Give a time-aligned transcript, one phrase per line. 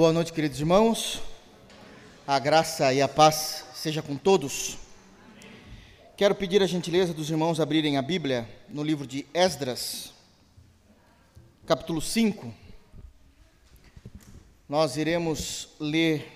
[0.00, 1.20] Boa noite, queridos irmãos.
[2.26, 4.78] A graça e a paz seja com todos.
[6.16, 10.14] Quero pedir a gentileza dos irmãos abrirem a Bíblia no livro de Esdras,
[11.66, 12.50] capítulo 5.
[14.66, 16.26] Nós iremos ler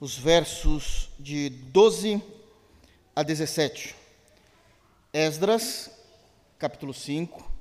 [0.00, 2.20] os versos de 12
[3.14, 3.94] a 17.
[5.12, 5.92] Esdras,
[6.58, 7.52] capítulo 5,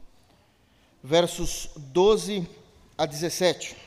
[1.04, 2.50] versos 12
[2.98, 3.87] a 17.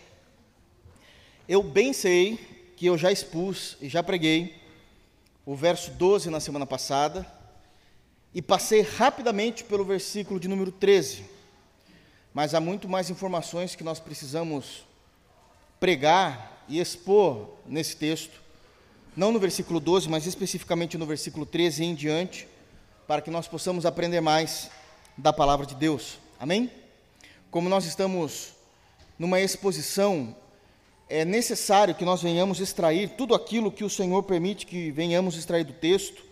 [1.52, 2.38] Eu bem sei
[2.76, 4.54] que eu já expus e já preguei
[5.44, 7.26] o verso 12 na semana passada
[8.32, 11.24] e passei rapidamente pelo versículo de número 13.
[12.32, 14.86] Mas há muito mais informações que nós precisamos
[15.80, 18.40] pregar e expor nesse texto,
[19.16, 22.46] não no versículo 12, mas especificamente no versículo 13 e em diante,
[23.08, 24.70] para que nós possamos aprender mais
[25.18, 26.20] da palavra de Deus.
[26.38, 26.70] Amém?
[27.50, 28.52] Como nós estamos
[29.18, 30.36] numa exposição
[31.10, 35.64] é necessário que nós venhamos extrair tudo aquilo que o Senhor permite que venhamos extrair
[35.64, 36.22] do texto,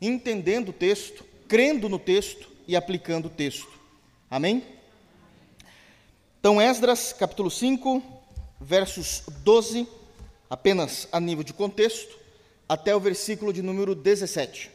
[0.00, 3.68] entendendo o texto, crendo no texto e aplicando o texto.
[4.30, 4.62] Amém?
[6.38, 8.00] Então, Esdras, capítulo 5,
[8.60, 9.88] versos 12,
[10.48, 12.16] apenas a nível de contexto,
[12.68, 14.70] até o versículo de número 17,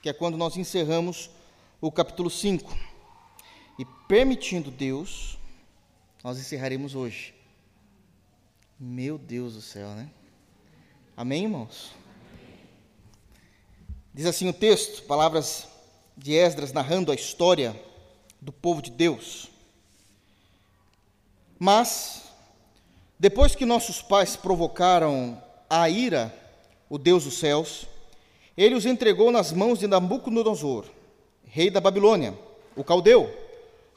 [0.00, 1.30] que é quando nós encerramos
[1.80, 2.78] o capítulo 5.
[3.76, 5.36] E permitindo Deus,
[6.22, 7.39] nós encerraremos hoje
[8.82, 10.08] meu Deus do céu, né?
[11.14, 11.90] Amém, irmãos?
[14.14, 15.68] Diz assim o texto, palavras
[16.16, 17.78] de Esdras narrando a história
[18.40, 19.50] do povo de Deus.
[21.58, 22.32] Mas,
[23.18, 26.34] depois que nossos pais provocaram a ira,
[26.88, 27.86] o Deus dos céus,
[28.56, 30.86] ele os entregou nas mãos de Nabucodonosor,
[31.44, 32.32] rei da Babilônia,
[32.74, 33.30] o caldeu,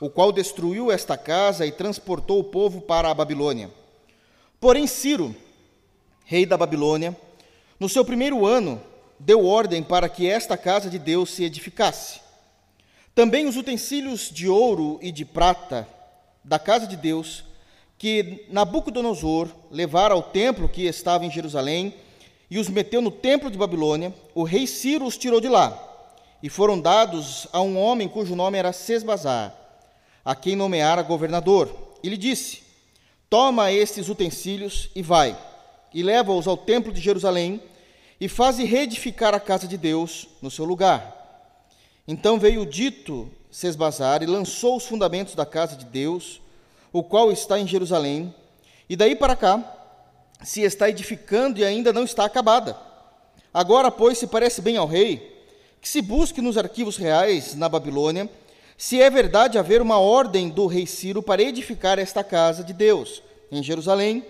[0.01, 3.71] o qual destruiu esta casa e transportou o povo para a Babilônia.
[4.63, 5.35] Porém, Ciro,
[6.23, 7.13] rei da Babilônia,
[7.77, 8.81] no seu primeiro ano,
[9.19, 12.21] deu ordem para que esta casa de Deus se edificasse.
[13.13, 15.85] Também os utensílios de ouro e de prata
[16.41, 17.43] da casa de Deus,
[17.97, 21.93] que Nabucodonosor levara ao templo que estava em Jerusalém
[22.49, 25.77] e os meteu no templo de Babilônia, o rei Ciro os tirou de lá
[26.41, 29.53] e foram dados a um homem cujo nome era Sesbazar,
[30.23, 31.69] a quem nomeara governador.
[32.01, 32.62] E lhe disse:
[33.33, 35.35] Toma estes utensílios e vai,
[35.91, 37.59] e leva-os ao templo de Jerusalém,
[38.21, 41.49] e faze reedificar a casa de Deus no seu lugar.
[42.07, 46.43] Então veio dito Sesbazar e lançou os fundamentos da casa de Deus,
[46.91, 48.31] o qual está em Jerusalém,
[48.87, 49.63] e daí para cá
[50.43, 52.77] se está edificando e ainda não está acabada.
[53.51, 55.43] Agora, pois, se parece bem ao rei
[55.81, 58.29] que se busque nos arquivos reais na Babilônia
[58.77, 63.21] se é verdade haver uma ordem do rei Ciro para edificar esta casa de Deus
[63.51, 64.25] em Jerusalém,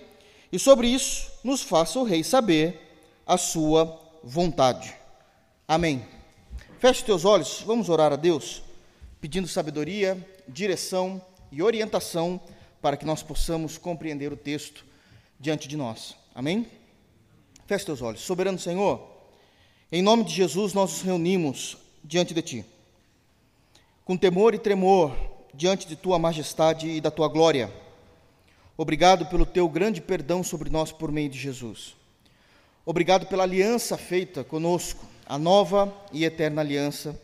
[0.52, 2.80] e sobre isso nos faça o rei saber
[3.26, 4.94] a sua vontade.
[5.68, 6.06] Amém.
[6.80, 8.62] Feche teus olhos, vamos orar a Deus,
[9.22, 10.18] pedindo sabedoria,
[10.48, 11.22] direção
[11.52, 12.40] e orientação
[12.82, 14.86] para que nós possamos compreender o texto
[15.40, 16.16] diante de nós.
[16.36, 16.68] Amém?
[17.66, 18.22] Feche teus olhos.
[18.22, 19.08] Soberano Senhor,
[19.90, 22.73] em nome de Jesus nós nos reunimos diante de Ti
[24.06, 25.16] com temor e tremor
[25.54, 27.72] diante de tua majestade e da tua glória.
[28.76, 31.96] Obrigado pelo teu grande perdão sobre nós por meio de Jesus.
[32.86, 37.18] Obrigado pela aliança feita conosco, a nova e eterna aliança.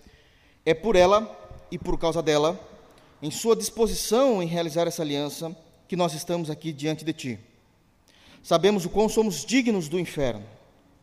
[0.66, 1.30] É por ela
[1.70, 2.58] e por causa dela,
[3.22, 7.40] em sua disposição em realizar essa aliança, que nós estamos aqui diante de ti.
[8.42, 10.46] Sabemos o quão somos dignos do inferno.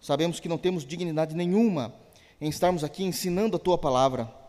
[0.00, 1.92] Sabemos que não temos dignidade nenhuma
[2.40, 4.45] em estarmos aqui ensinando a tua palavra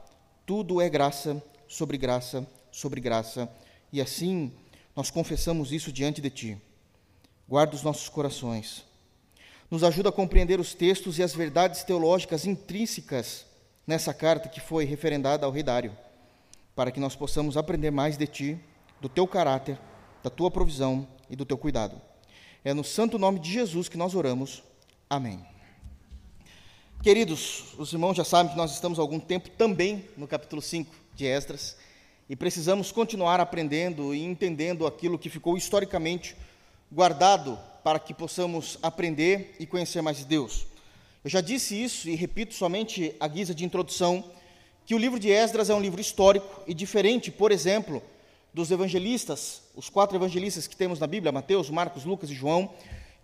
[0.47, 2.47] tudo é graça sobre graça
[2.78, 3.49] sobre graça,
[3.91, 4.53] e assim
[4.96, 6.61] nós confessamos isso diante de Ti.
[7.49, 8.85] Guarda os nossos corações.
[9.72, 13.47] Nos ajuda a compreender os textos e as verdades teológicas intrínsecas
[13.85, 15.97] nessa carta que foi referendada ao Rei Dário,
[16.76, 18.59] para que nós possamos aprender mais de Ti,
[19.02, 19.79] do Teu caráter,
[20.22, 21.99] da Tua provisão e do Teu cuidado.
[22.64, 24.61] É no santo nome de Jesus que nós oramos.
[25.09, 25.57] Amém.
[27.02, 30.94] Queridos, os irmãos já sabem que nós estamos há algum tempo também no capítulo 5
[31.16, 31.78] de Esdras
[32.28, 36.35] e precisamos continuar aprendendo e entendendo aquilo que ficou historicamente
[36.91, 40.66] guardado para que possamos aprender e conhecer mais de Deus.
[41.23, 44.32] Eu já disse isso e repito somente a guisa de introdução
[44.85, 48.02] que o livro de Esdras é um livro histórico e diferente, por exemplo,
[48.53, 52.73] dos evangelistas, os quatro evangelistas que temos na Bíblia, Mateus, Marcos, Lucas e João,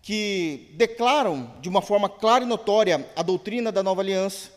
[0.03, 4.51] que declaram de uma forma clara e notória a doutrina da nova aliança,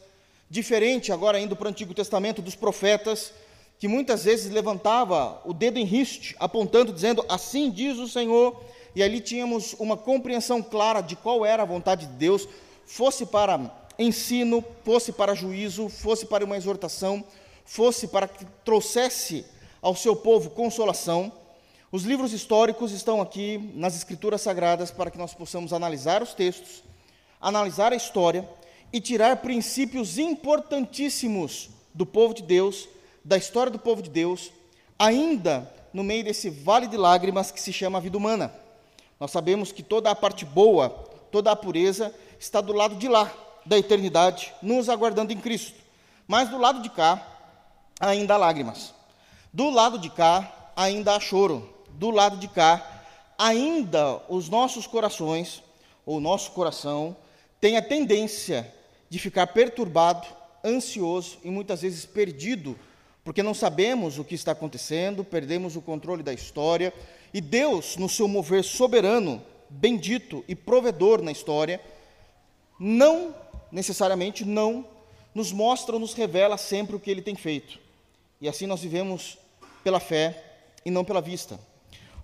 [0.50, 3.32] diferente agora indo para o Antigo Testamento dos profetas,
[3.78, 8.60] que muitas vezes levantava o dedo em riste, apontando, dizendo: Assim diz o Senhor
[8.93, 12.49] e ali tínhamos uma compreensão clara de qual era a vontade de Deus,
[12.84, 17.22] fosse para ensino, fosse para juízo, fosse para uma exortação,
[17.64, 19.44] fosse para que trouxesse
[19.81, 21.31] ao seu povo consolação.
[21.96, 26.82] Os livros históricos estão aqui nas Escrituras Sagradas para que nós possamos analisar os textos,
[27.40, 28.46] analisar a história
[28.93, 32.87] e tirar princípios importantíssimos do povo de Deus,
[33.25, 34.52] da história do povo de Deus,
[34.98, 38.52] ainda no meio desse vale de lágrimas que se chama a vida humana.
[39.19, 40.90] Nós sabemos que toda a parte boa,
[41.32, 43.32] toda a pureza está do lado de lá,
[43.64, 45.81] da eternidade, nos aguardando em Cristo.
[46.28, 47.26] Mas do lado de cá,
[47.99, 48.92] ainda há lágrimas.
[49.50, 51.75] Do lado de cá, ainda há choro.
[51.96, 53.04] Do lado de cá,
[53.38, 55.62] ainda os nossos corações,
[56.04, 57.16] ou nosso coração,
[57.58, 58.72] tem a tendência
[59.08, 60.26] de ficar perturbado,
[60.62, 62.78] ansioso e muitas vezes perdido,
[63.25, 66.93] porque não sabemos o que está acontecendo, perdemos o controle da história,
[67.32, 71.81] e Deus, no seu mover soberano, bendito e provedor na história,
[72.78, 73.34] não
[73.72, 74.84] necessariamente não
[75.34, 77.78] nos mostra ou nos revela sempre o que ele tem feito.
[78.38, 79.38] E assim nós vivemos
[79.82, 80.42] pela fé
[80.84, 81.58] e não pela vista.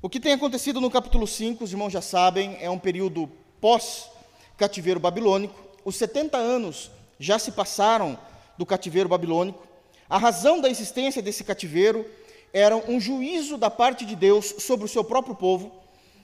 [0.04, 4.98] O que tem acontecido no capítulo 5, os irmãos já sabem, é um período pós-cativeiro
[4.98, 5.54] babilônico.
[5.84, 6.90] Os 70 anos
[7.20, 8.18] já se passaram
[8.58, 9.64] do cativeiro babilônico.
[10.10, 12.04] A razão da existência desse cativeiro
[12.52, 15.70] era um juízo da parte de Deus sobre o seu próprio povo,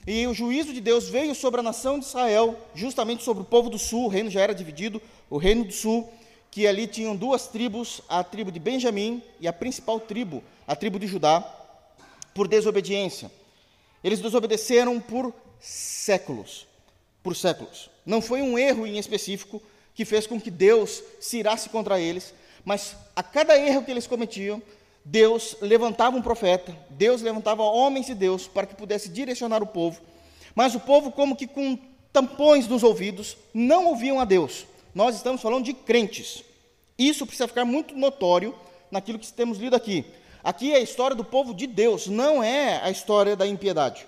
[0.05, 3.69] e o juízo de Deus veio sobre a nação de Israel, justamente sobre o povo
[3.69, 6.11] do sul, o reino já era dividido, o reino do sul,
[6.51, 10.99] que ali tinham duas tribos, a tribo de Benjamim e a principal tribo, a tribo
[10.99, 11.39] de Judá,
[12.33, 13.38] por desobediência.
[14.03, 16.67] Eles desobedeceram por séculos,
[17.21, 17.89] por séculos.
[18.05, 19.61] Não foi um erro em específico
[19.93, 24.07] que fez com que Deus se irasse contra eles, mas a cada erro que eles
[24.07, 24.61] cometiam,
[25.03, 30.01] Deus levantava um profeta, Deus levantava homens de Deus para que pudesse direcionar o povo,
[30.55, 31.77] mas o povo, como que com
[32.11, 34.65] tampões nos ouvidos, não ouviam a Deus.
[34.93, 36.43] Nós estamos falando de crentes.
[36.97, 38.55] Isso precisa ficar muito notório
[38.91, 40.05] naquilo que temos lido aqui.
[40.43, 44.07] Aqui é a história do povo de Deus, não é a história da impiedade.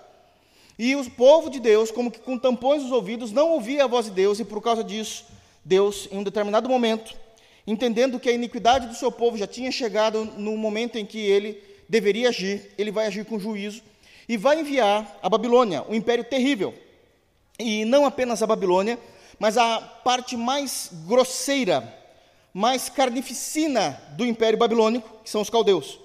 [0.80, 4.06] E o povo de Deus, como que com tampões nos ouvidos, não ouvia a voz
[4.06, 5.26] de Deus, e por causa disso,
[5.64, 7.16] Deus, em um determinado momento,
[7.68, 11.62] entendendo que a iniquidade do seu povo já tinha chegado no momento em que ele
[11.88, 13.84] deveria agir, ele vai agir com juízo
[14.28, 16.74] e vai enviar a Babilônia, um império terrível.
[17.60, 18.98] E não apenas a Babilônia,
[19.38, 21.94] mas a parte mais grosseira,
[22.54, 26.01] mais carnificina do império babilônico, que são os caldeus.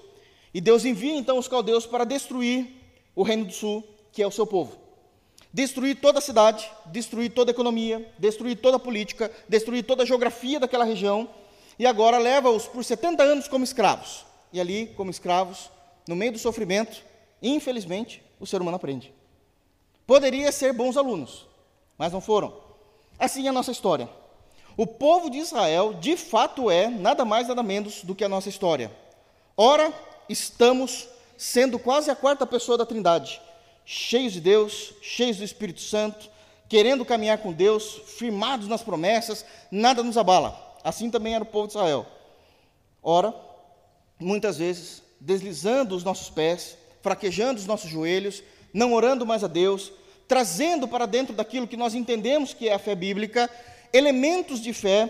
[0.57, 2.67] E Deus envia então os caldeus para destruir
[3.15, 4.75] o reino do sul, que é o seu povo.
[5.53, 10.05] Destruir toda a cidade, destruir toda a economia, destruir toda a política, destruir toda a
[10.07, 11.29] geografia daquela região
[11.77, 14.25] e agora leva-os por 70 anos como escravos.
[14.51, 15.69] E ali, como escravos,
[16.07, 17.03] no meio do sofrimento,
[17.39, 19.13] infelizmente, o ser humano aprende.
[20.07, 21.45] Poderia ser bons alunos,
[21.99, 22.51] mas não foram.
[23.19, 24.09] Assim é a nossa história.
[24.75, 28.49] O povo de Israel, de fato, é nada mais nada menos do que a nossa
[28.49, 28.91] história.
[29.55, 29.93] Ora,
[30.29, 31.07] estamos
[31.37, 33.41] sendo quase a quarta pessoa da Trindade,
[33.85, 36.29] cheios de Deus, cheios do Espírito Santo,
[36.67, 40.75] querendo caminhar com Deus, firmados nas promessas, nada nos abala.
[40.83, 42.05] Assim também era o povo de Israel.
[43.01, 43.33] Ora,
[44.19, 49.91] muitas vezes, deslizando os nossos pés, fraquejando os nossos joelhos, não orando mais a Deus,
[50.27, 53.49] trazendo para dentro daquilo que nós entendemos que é a fé bíblica,
[53.93, 55.09] elementos de fé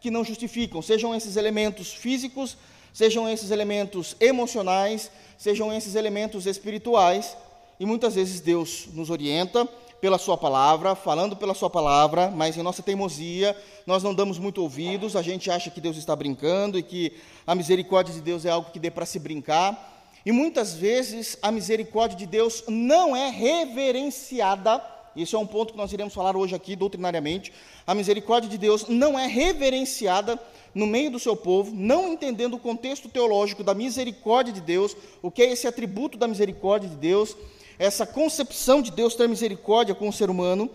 [0.00, 2.56] que não justificam, sejam esses elementos físicos,
[2.92, 7.36] sejam esses elementos emocionais, sejam esses elementos espirituais,
[7.78, 9.68] e muitas vezes Deus nos orienta
[10.00, 14.62] pela Sua palavra, falando pela Sua palavra, mas em nossa teimosia, nós não damos muito
[14.62, 17.12] ouvidos, a gente acha que Deus está brincando e que
[17.46, 19.96] a misericórdia de Deus é algo que dê para se brincar.
[20.24, 24.82] E muitas vezes a misericórdia de Deus não é reverenciada,
[25.16, 27.52] isso é um ponto que nós iremos falar hoje aqui doutrinariamente.
[27.86, 30.38] A misericórdia de Deus não é reverenciada
[30.78, 35.30] no meio do seu povo, não entendendo o contexto teológico da misericórdia de Deus, o
[35.30, 37.36] que é esse atributo da misericórdia de Deus
[37.78, 40.68] essa concepção de Deus ter misericórdia com o ser humano,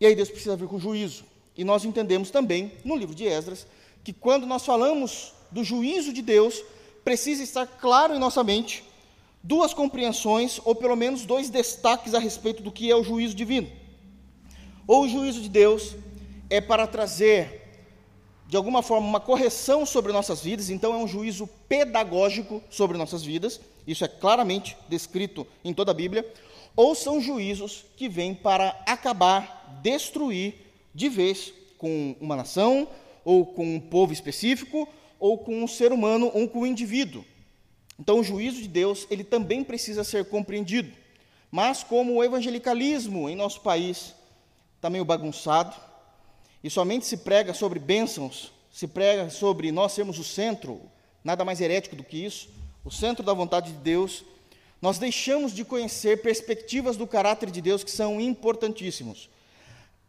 [0.00, 1.24] e aí Deus precisa vir com juízo.
[1.56, 3.66] E nós entendemos também, no livro de Esdras,
[4.02, 6.64] que quando nós falamos do juízo de Deus,
[7.04, 8.82] precisa estar claro em nossa mente
[9.42, 13.70] duas compreensões, ou pelo menos dois destaques a respeito do que é o juízo divino.
[14.86, 15.94] Ou o juízo de Deus
[16.48, 17.59] é para trazer,
[18.50, 23.22] de alguma forma, uma correção sobre nossas vidas, então é um juízo pedagógico sobre nossas
[23.22, 26.28] vidas, isso é claramente descrito em toda a Bíblia,
[26.74, 30.54] ou são juízos que vêm para acabar, destruir
[30.92, 32.88] de vez com uma nação,
[33.24, 34.88] ou com um povo específico,
[35.20, 37.24] ou com um ser humano, ou com um indivíduo.
[38.00, 40.90] Então, o juízo de Deus, ele também precisa ser compreendido.
[41.52, 44.12] Mas como o evangelicalismo em nosso país
[44.74, 45.76] está meio bagunçado,
[46.62, 50.80] e somente se prega sobre bênçãos, se prega sobre nós sermos o centro,
[51.24, 52.48] nada mais herético do que isso,
[52.84, 54.24] o centro da vontade de Deus,
[54.80, 59.28] nós deixamos de conhecer perspectivas do caráter de Deus que são importantíssimos.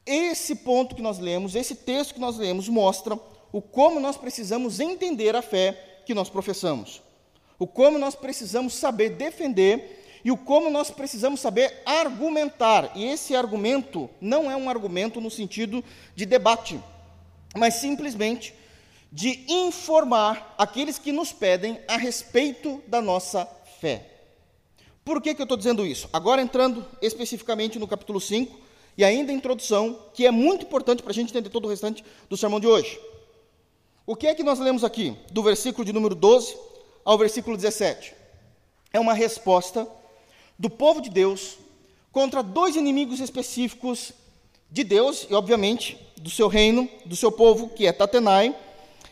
[0.05, 3.20] Esse ponto que nós lemos, esse texto que nós lemos, mostra
[3.51, 7.01] o como nós precisamos entender a fé que nós professamos,
[7.60, 12.92] o como nós precisamos saber defender e o como nós precisamos saber argumentar.
[12.96, 15.84] E esse argumento não é um argumento no sentido
[16.16, 16.80] de debate,
[17.56, 18.54] mas simplesmente
[19.12, 23.46] de informar aqueles que nos pedem a respeito da nossa
[23.80, 24.08] fé.
[25.04, 26.10] Por que, que eu estou dizendo isso?
[26.13, 28.62] Agora entrando especificamente no capítulo 5,
[28.98, 32.04] e ainda a introdução, que é muito importante para a gente entender todo o restante
[32.30, 33.00] do sermão de hoje.
[34.06, 36.58] O que é que nós lemos aqui, do versículo de número 12
[37.04, 38.13] ao versículo 17?
[38.92, 39.88] É uma resposta
[40.62, 41.58] do povo de Deus
[42.12, 44.13] contra dois inimigos específicos
[44.70, 48.56] de Deus e, obviamente, do seu reino, do seu povo, que é Tatenai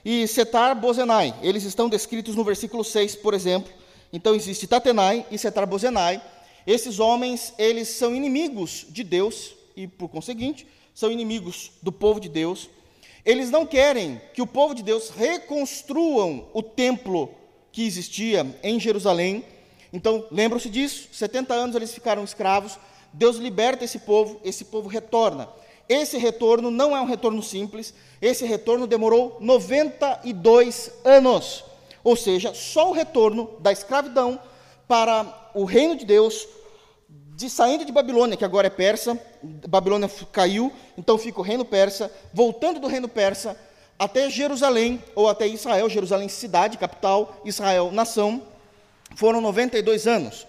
[0.06, 1.34] e Setar Bozenai.
[1.42, 3.74] Eles estão descritos no versículo 6, por exemplo.
[4.14, 6.22] Então existe Tatenai e Setar Bozenai.
[6.68, 12.30] Esses homens, eles são inimigos de Deus e, por conseguinte, são inimigos do povo de
[12.30, 12.70] Deus.
[13.26, 17.34] Eles não querem que o povo de Deus reconstruam o templo
[17.72, 19.44] que existia em Jerusalém.
[19.92, 21.10] Então, lembram-se disso?
[21.12, 22.78] 70 anos eles ficaram escravos.
[23.12, 25.50] Deus liberta esse povo, esse povo retorna.
[25.88, 31.64] Esse retorno não é um retorno simples, esse retorno demorou 92 anos.
[32.04, 34.40] Ou seja, só o retorno da escravidão
[34.88, 36.48] para o reino de Deus,
[37.36, 42.12] de saindo de Babilônia, que agora é persa, Babilônia caiu, então fica o reino persa,
[42.32, 43.58] voltando do reino persa
[43.98, 48.44] até Jerusalém, ou até Israel, Jerusalém cidade, capital, Israel nação,
[49.16, 50.48] foram 92 anos.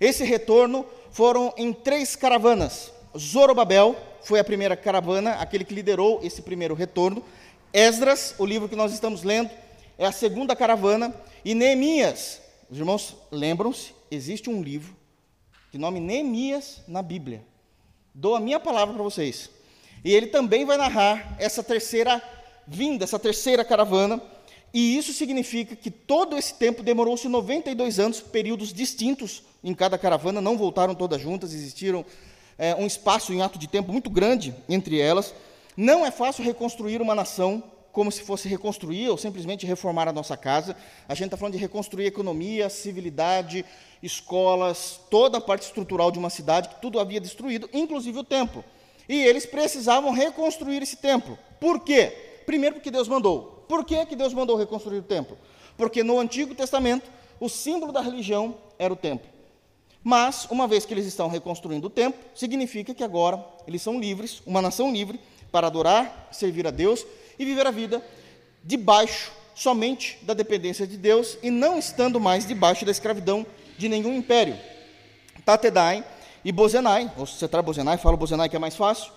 [0.00, 2.92] Esse retorno foram em três caravanas.
[3.16, 7.24] Zorobabel foi a primeira caravana, aquele que liderou esse primeiro retorno.
[7.72, 9.50] Esdras, o livro que nós estamos lendo,
[9.98, 11.14] é a segunda caravana.
[11.44, 12.40] E Neemias,
[12.70, 14.96] os irmãos lembram-se, existe um livro
[15.72, 17.44] de nome Neemias na Bíblia.
[18.14, 19.50] Dou a minha palavra para vocês.
[20.04, 22.22] E ele também vai narrar essa terceira
[22.66, 24.20] vinda, essa terceira caravana.
[24.72, 30.40] E isso significa que todo esse tempo demorou-se 92 anos, períodos distintos em cada caravana,
[30.40, 32.04] não voltaram todas juntas, existiram
[32.56, 35.34] é, um espaço em ato de tempo muito grande entre elas.
[35.76, 37.62] Não é fácil reconstruir uma nação
[37.92, 40.76] como se fosse reconstruir ou simplesmente reformar a nossa casa.
[41.08, 43.64] A gente está falando de reconstruir economia, civilidade,
[44.02, 48.64] escolas, toda a parte estrutural de uma cidade que tudo havia destruído, inclusive o templo.
[49.08, 51.36] E eles precisavam reconstruir esse templo.
[51.58, 52.42] Por quê?
[52.46, 53.59] Primeiro porque Deus mandou.
[53.70, 55.38] Por que, que Deus mandou reconstruir o templo?
[55.76, 57.08] Porque no Antigo Testamento
[57.38, 59.28] o símbolo da religião era o templo.
[60.02, 64.42] Mas, uma vez que eles estão reconstruindo o templo, significa que agora eles são livres,
[64.44, 65.20] uma nação livre,
[65.52, 67.06] para adorar, servir a Deus
[67.38, 68.04] e viver a vida
[68.64, 73.46] debaixo somente da dependência de Deus e não estando mais debaixo da escravidão
[73.78, 74.58] de nenhum império.
[75.44, 76.04] Tatedai
[76.44, 79.12] e Bozenai, ou se traz Bozenai, fala Bozenai que é mais fácil,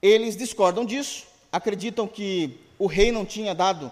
[0.00, 3.90] eles discordam disso, acreditam que o rei não tinha dado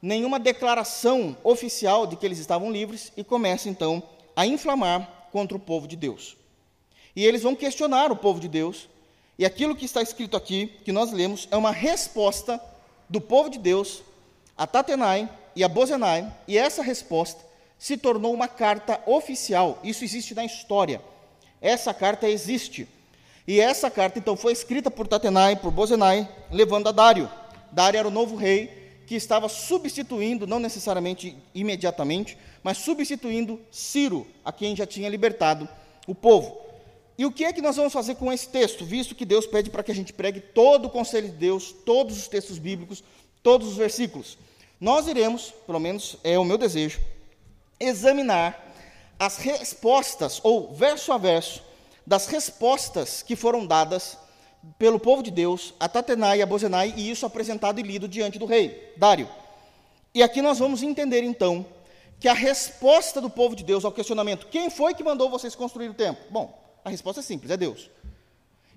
[0.00, 4.02] nenhuma declaração oficial de que eles estavam livres e começam então
[4.34, 6.36] a inflamar contra o povo de Deus.
[7.14, 8.88] E eles vão questionar o povo de Deus,
[9.38, 12.60] e aquilo que está escrito aqui, que nós lemos, é uma resposta
[13.08, 14.02] do povo de Deus
[14.56, 17.44] a Tatenai e a Bozenai, e essa resposta
[17.78, 19.78] se tornou uma carta oficial.
[19.84, 21.00] Isso existe na história.
[21.60, 22.88] Essa carta existe.
[23.46, 27.30] E essa carta, então, foi escrita por Tatenai, por Bozenai, levando a Dário.
[27.70, 34.50] Dário era o novo rei que estava substituindo, não necessariamente imediatamente, mas substituindo Ciro, a
[34.50, 35.68] quem já tinha libertado
[36.06, 36.60] o povo.
[37.16, 39.70] E o que é que nós vamos fazer com esse texto, visto que Deus pede
[39.70, 43.02] para que a gente pregue todo o conselho de Deus, todos os textos bíblicos,
[43.42, 44.36] todos os versículos?
[44.80, 47.00] Nós iremos, pelo menos é o meu desejo,
[47.78, 48.62] examinar
[49.18, 51.62] as respostas, ou verso a verso,
[52.06, 54.16] das respostas que foram dadas
[54.78, 58.38] pelo povo de Deus a Tatenai e a Bozenai, e isso apresentado e lido diante
[58.38, 59.28] do rei, Dário.
[60.14, 61.66] E aqui nós vamos entender então
[62.18, 65.88] que a resposta do povo de Deus ao questionamento: quem foi que mandou vocês construir
[65.88, 66.24] o templo?
[66.30, 67.90] Bom, a resposta é simples: é Deus.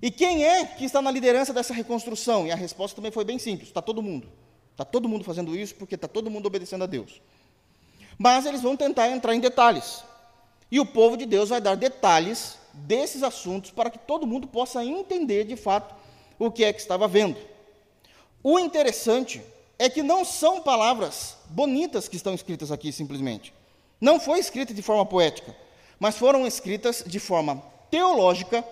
[0.02, 2.46] E quem é que está na liderança dessa reconstrução?
[2.46, 4.28] E a resposta também foi bem simples: está todo mundo.
[4.72, 7.20] Está todo mundo fazendo isso porque está todo mundo obedecendo a Deus.
[8.18, 10.02] Mas eles vão tentar entrar em detalhes.
[10.70, 14.84] E o povo de Deus vai dar detalhes desses assuntos para que todo mundo possa
[14.84, 15.94] entender de fato
[16.38, 17.36] o que é que estava vendo.
[18.42, 19.42] O interessante
[19.78, 23.52] é que não são palavras bonitas que estão escritas aqui simplesmente.
[24.00, 25.54] Não foi escrita de forma poética,
[25.98, 28.64] mas foram escritas de forma teológica,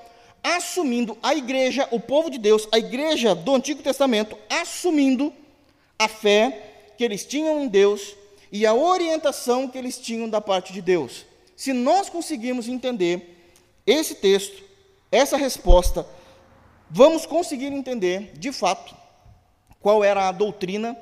[0.43, 5.33] assumindo a igreja, o povo de Deus, a igreja do Antigo Testamento, assumindo
[5.99, 8.15] a fé que eles tinham em Deus
[8.51, 11.27] e a orientação que eles tinham da parte de Deus.
[11.57, 13.38] Se nós conseguirmos entender
[13.91, 14.63] esse texto,
[15.11, 16.07] essa resposta,
[16.91, 18.95] vamos conseguir entender, de fato,
[19.81, 20.95] qual era a doutrina,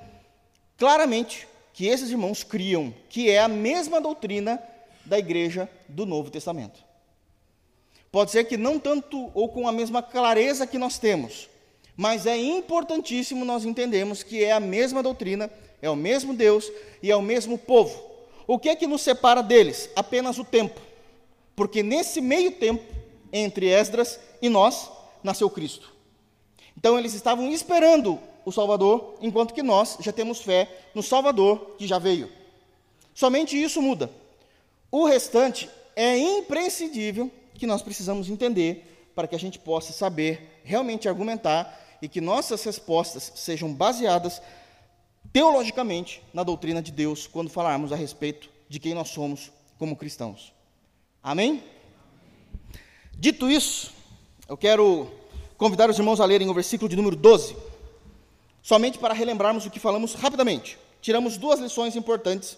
[0.77, 4.63] claramente, que esses irmãos criam, que é a mesma doutrina
[5.05, 6.79] da igreja do Novo Testamento.
[8.13, 11.49] Pode ser que não tanto ou com a mesma clareza que nós temos,
[11.97, 15.51] mas é importantíssimo nós entendermos que é a mesma doutrina,
[15.83, 16.71] é o mesmo Deus
[17.03, 18.01] e é o mesmo povo.
[18.47, 19.91] O que é que nos separa deles?
[19.97, 20.81] Apenas o tempo.
[21.57, 22.85] Porque nesse meio tempo,
[23.33, 24.91] entre Esdras e nós,
[25.25, 25.93] nasceu Cristo.
[26.77, 31.87] Então eles estavam esperando o Salvador, enquanto que nós já temos fé no Salvador que
[31.87, 32.31] já veio.
[33.15, 34.11] Somente isso muda.
[34.91, 41.09] O restante é imprescindível que nós precisamos entender para que a gente possa saber realmente
[41.09, 44.43] argumentar e que nossas respostas sejam baseadas
[45.33, 50.56] teologicamente na doutrina de Deus quando falarmos a respeito de quem nós somos como cristãos.
[51.27, 51.61] Amém?
[53.19, 53.91] Dito isso,
[54.49, 55.11] eu quero
[55.59, 57.57] convidar os irmãos a lerem o versículo de número 12,
[58.63, 60.79] somente para relembrarmos o que falamos rapidamente.
[61.01, 62.57] Tiramos duas lições importantes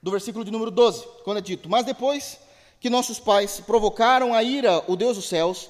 [0.00, 2.38] do versículo de número 12, quando é dito: Mas depois
[2.78, 5.68] que nossos pais provocaram a ira o Deus dos céus,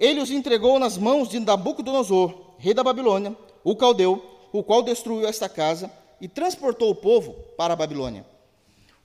[0.00, 5.28] ele os entregou nas mãos de Nabucodonosor, rei da Babilônia, o caldeu, o qual destruiu
[5.28, 5.88] esta casa
[6.20, 8.26] e transportou o povo para a Babilônia.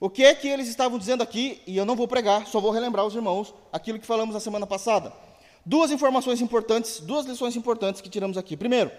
[0.04, 1.62] O que é que eles estavam dizendo aqui?
[1.66, 4.66] E eu não vou pregar, só vou relembrar os irmãos aquilo que falamos na semana
[4.66, 5.10] passada.
[5.64, 8.54] Duas informações importantes, duas lições importantes que tiramos aqui.
[8.54, 8.90] Primeiro,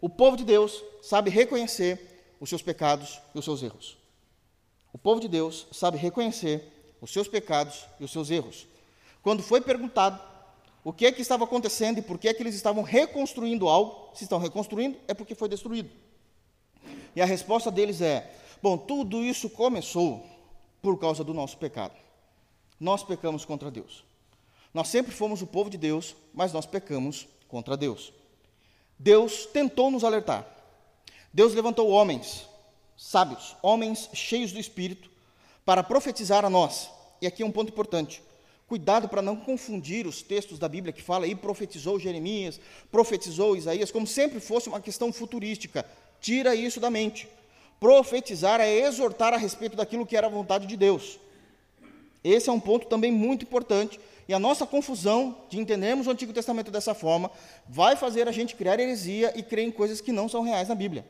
[0.00, 3.96] o povo de Deus sabe reconhecer os seus pecados e os seus erros.
[4.92, 8.66] O povo de Deus sabe reconhecer os seus pecados e os seus erros.
[9.22, 10.20] Quando foi perguntado
[10.82, 14.10] o que é que estava acontecendo e por que é que eles estavam reconstruindo algo,
[14.12, 15.90] se estão reconstruindo, é porque foi destruído.
[17.14, 18.28] E a resposta deles é:
[18.60, 20.26] bom, tudo isso começou
[20.80, 21.94] por causa do nosso pecado.
[22.78, 24.04] Nós pecamos contra Deus.
[24.72, 28.12] Nós sempre fomos o povo de Deus, mas nós pecamos contra Deus.
[28.98, 30.46] Deus tentou nos alertar.
[31.32, 32.46] Deus levantou homens
[32.98, 35.08] sábios, homens cheios do Espírito,
[35.64, 36.90] para profetizar a nós.
[37.22, 38.20] E aqui é um ponto importante.
[38.66, 42.60] Cuidado para não confundir os textos da Bíblia que fala aí profetizou Jeremias,
[42.90, 45.86] profetizou Isaías, como sempre fosse uma questão futurística.
[46.20, 47.28] Tira isso da mente.
[47.80, 51.18] Profetizar é exortar a respeito daquilo que era a vontade de Deus.
[52.22, 54.00] Esse é um ponto também muito importante.
[54.28, 57.30] E a nossa confusão de entendermos o Antigo Testamento dessa forma
[57.66, 60.74] vai fazer a gente criar heresia e crer em coisas que não são reais na
[60.74, 61.06] Bíblia.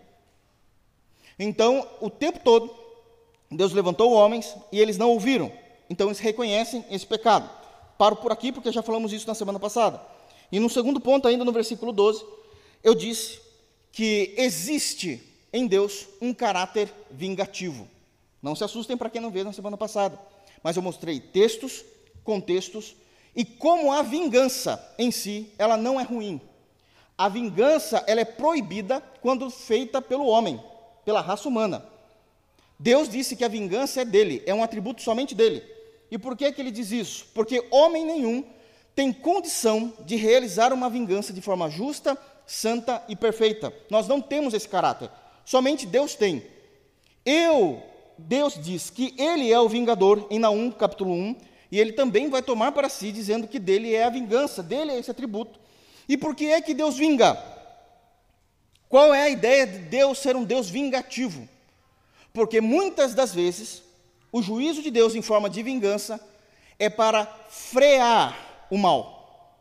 [1.39, 2.73] Então, o tempo todo,
[3.51, 5.51] Deus levantou homens e eles não ouviram.
[5.91, 7.49] Então eles reconhecem esse pecado.
[7.97, 10.01] Paro por aqui porque já falamos isso na semana passada.
[10.53, 12.25] E no segundo ponto, ainda no versículo 12,
[12.85, 13.41] eu disse
[13.91, 17.89] que existe em Deus um caráter vingativo.
[18.43, 20.19] Não se assustem para quem não veio na semana passada.
[20.63, 21.85] Mas eu mostrei textos,
[22.25, 22.97] contextos
[23.35, 26.41] e como a vingança em si, ela não é ruim.
[27.17, 30.61] A vingança, ela é proibida quando feita pelo homem,
[31.05, 31.85] pela raça humana.
[32.79, 35.63] Deus disse que a vingança é dele, é um atributo somente dele.
[36.11, 37.27] E por que, que ele diz isso?
[37.35, 38.45] Porque homem nenhum
[38.95, 43.73] tem condição de realizar uma vingança de forma justa, santa e perfeita.
[43.91, 45.11] Nós não temos esse caráter.
[45.49, 46.43] Somente Deus tem.
[47.25, 47.83] Eu,
[48.19, 51.37] Deus diz que ele é o vingador em Naum, capítulo 1,
[51.73, 54.99] e ele também vai tomar para si dizendo que dele é a vingança, dele é
[54.99, 55.59] esse atributo.
[56.07, 57.43] E por que é que Deus vinga?
[58.91, 61.49] Qual é a ideia de Deus ser um Deus vingativo?
[62.31, 63.83] Porque muitas das vezes,
[64.31, 66.21] o juízo de Deus em forma de vingança
[66.79, 69.57] é para frear o mal.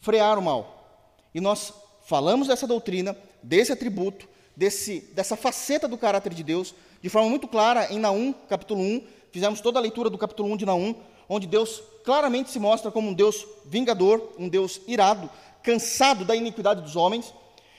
[0.00, 1.18] Frear o mal.
[1.34, 1.72] E nós
[2.04, 7.48] falamos dessa doutrina, desse atributo, desse, dessa faceta do caráter de Deus, de forma muito
[7.48, 9.02] clara em Naum, capítulo 1.
[9.30, 10.94] Fizemos toda a leitura do capítulo 1 de Naum,
[11.28, 15.28] onde Deus claramente se mostra como um Deus vingador, um Deus irado,
[15.62, 17.34] cansado da iniquidade dos homens.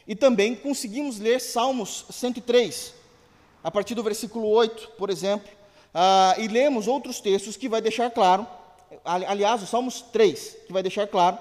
[0.07, 2.93] E também conseguimos ler Salmos 103,
[3.63, 5.49] a partir do versículo 8, por exemplo,
[5.93, 8.45] uh, e lemos outros textos que vai deixar claro,
[9.03, 11.39] aliás, o Salmos 3, que vai deixar claro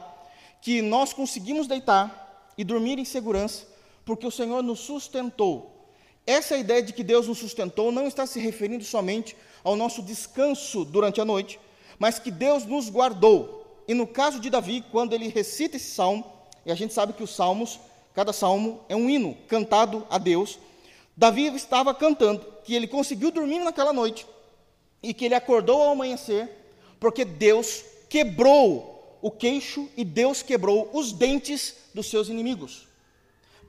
[0.62, 3.73] que nós conseguimos deitar e dormir em segurança
[4.04, 5.88] porque o Senhor nos sustentou.
[6.26, 10.84] Essa ideia de que Deus nos sustentou não está se referindo somente ao nosso descanso
[10.84, 11.60] durante a noite,
[11.98, 13.82] mas que Deus nos guardou.
[13.86, 16.24] E no caso de Davi, quando ele recita esse salmo,
[16.64, 17.78] e a gente sabe que os salmos,
[18.14, 20.58] cada salmo é um hino cantado a Deus,
[21.16, 24.26] Davi estava cantando que ele conseguiu dormir naquela noite
[25.02, 26.48] e que ele acordou ao amanhecer,
[26.98, 32.88] porque Deus quebrou o queixo e Deus quebrou os dentes dos seus inimigos.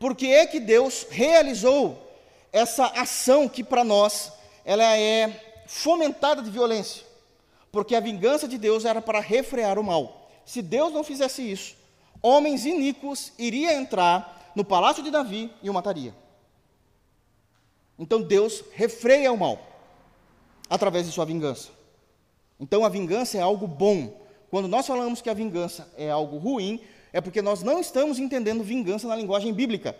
[0.06, 1.98] Por que é que Deus realizou
[2.54, 4.32] essa ação que para nós
[4.64, 7.04] ela é fomentada de violência?
[7.72, 10.30] Porque a vingança de Deus era para refrear o mal.
[10.46, 11.76] Se Deus não fizesse isso,
[12.22, 16.14] homens iníquos iriam entrar no palácio de Davi e o mataria.
[17.98, 19.60] Então Deus refreia o mal
[20.70, 21.70] através de sua vingança.
[22.60, 24.22] Então a vingança é algo bom.
[24.52, 26.80] Quando nós falamos que a vingança é algo ruim,
[27.16, 29.96] é porque nós não estamos entendendo vingança na linguagem bíblica.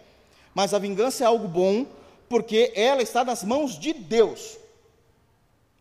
[0.54, 1.86] Mas a vingança é algo bom
[2.28, 4.58] porque ela está nas mãos de Deus.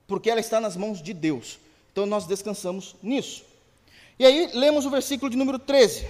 [0.06, 1.58] Porque ela está nas mãos de Deus.
[1.90, 3.42] Então nós descansamos nisso.
[4.16, 6.06] E aí lemos o versículo de número 13.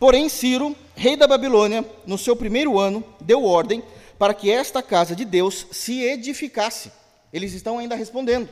[0.00, 3.84] Porém, Ciro, rei da Babilônia, no seu primeiro ano, deu ordem
[4.18, 6.90] para que esta casa de Deus se edificasse.
[7.32, 8.48] Eles estão ainda respondendo.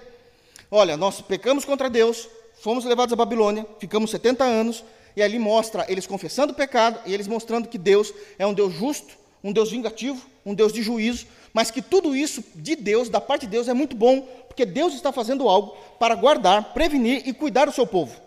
[0.70, 2.28] Olha, nós pecamos contra Deus,
[2.60, 4.84] fomos levados à Babilônia, ficamos 70 anos,
[5.16, 8.72] e ali mostra eles confessando o pecado e eles mostrando que Deus é um Deus
[8.72, 13.20] justo, um Deus vingativo, um Deus de juízo, mas que tudo isso de Deus, da
[13.20, 17.32] parte de Deus, é muito bom, porque Deus está fazendo algo para guardar, prevenir e
[17.32, 18.20] cuidar do seu povo.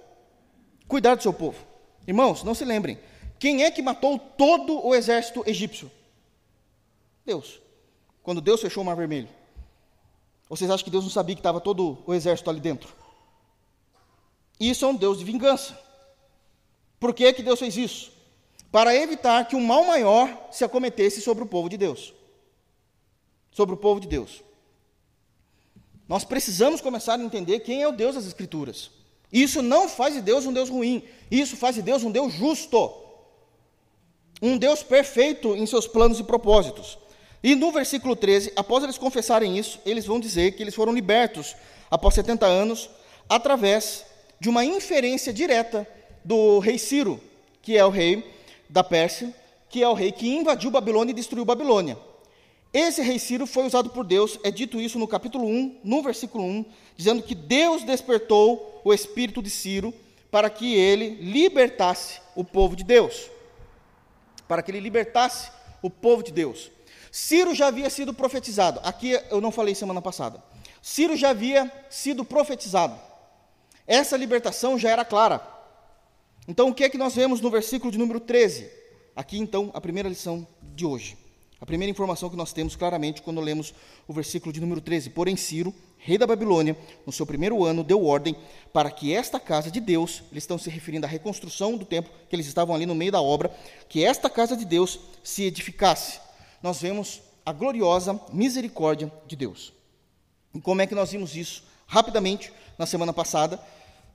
[0.88, 1.58] Cuidar do seu povo.
[2.08, 3.00] Irmãos, não se lembrem,
[3.40, 5.92] quem é que matou todo o exército egípcio?
[7.26, 7.60] Deus.
[8.22, 9.30] Quando Deus fechou o Mar Vermelho.
[10.48, 12.90] Vocês acham que Deus não sabia que estava todo o exército ali dentro?
[14.60, 15.78] Isso é um Deus de vingança.
[17.00, 18.12] Por que, que Deus fez isso?
[18.72, 22.14] Para evitar que um mal maior se acometesse sobre o povo de Deus.
[23.52, 24.44] Sobre o povo de Deus.
[26.08, 28.92] Nós precisamos começar a entender quem é o Deus das Escrituras.
[29.32, 31.04] Isso não faz de Deus um Deus ruim.
[31.32, 32.94] Isso faz de Deus um Deus justo.
[34.42, 36.98] Um Deus perfeito em seus planos e propósitos.
[37.44, 41.56] E no versículo 13, após eles confessarem isso, eles vão dizer que eles foram libertos
[41.90, 42.90] após 70 anos,
[43.30, 44.06] através
[44.40, 45.88] de uma inferência direta
[46.26, 47.22] do rei Ciro,
[47.62, 48.36] que é o rei
[48.68, 49.34] da Pérsia,
[49.70, 51.98] que é o rei que invadiu Babilônia e destruiu Babilônia.
[52.74, 56.44] Esse rei Ciro foi usado por Deus, é dito isso no capítulo 1, no versículo
[56.44, 56.66] 1,
[56.98, 59.94] dizendo que Deus despertou o espírito de Ciro
[60.32, 63.30] para que ele libertasse o povo de Deus.
[64.48, 66.72] Para que ele libertasse o povo de Deus.
[67.12, 68.82] Ciro já havia sido profetizado.
[68.84, 70.44] Aqui eu não falei semana passada.
[70.82, 73.00] Ciro já havia sido profetizado.
[73.88, 75.55] Essa libertação já era clara.
[76.48, 78.70] Então, o que é que nós vemos no versículo de número 13?
[79.16, 81.18] Aqui, então, a primeira lição de hoje.
[81.60, 83.74] A primeira informação que nós temos claramente quando lemos
[84.08, 85.10] o versículo de número 13.
[85.10, 88.36] Porém, Ciro, rei da Babilônia, no seu primeiro ano, deu ordem
[88.74, 92.36] para que esta casa de Deus, eles estão se referindo à reconstrução do templo, que
[92.36, 93.50] eles estavam ali no meio da obra,
[93.90, 96.26] que esta casa de Deus se edificasse
[96.66, 99.72] nós vemos a gloriosa misericórdia de Deus.
[100.52, 101.64] E como é que nós vimos isso?
[101.86, 103.60] Rapidamente, na semana passada,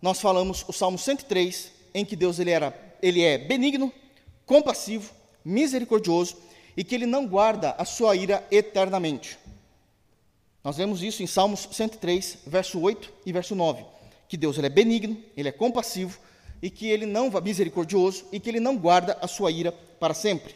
[0.02, 3.92] nós falamos o Salmo 103, em que Deus ele, era, ele é benigno,
[4.46, 5.12] compassivo,
[5.44, 6.36] misericordioso
[6.76, 9.38] e que ele não guarda a sua ira eternamente.
[10.62, 13.84] Nós vemos isso em Salmos 103, verso 8 e verso 9,
[14.28, 16.18] que Deus ele é benigno, ele é compassivo
[16.62, 20.54] e que ele não misericordioso e que ele não guarda a sua ira para sempre.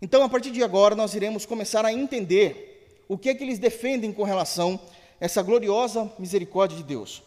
[0.00, 3.60] Então, a partir de agora, nós iremos começar a entender o que é que eles
[3.60, 4.80] defendem com relação
[5.20, 7.22] a essa gloriosa misericórdia de Deus.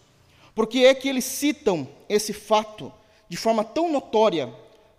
[0.53, 2.91] Porque é que eles citam esse fato
[3.35, 4.49] de forma tão notória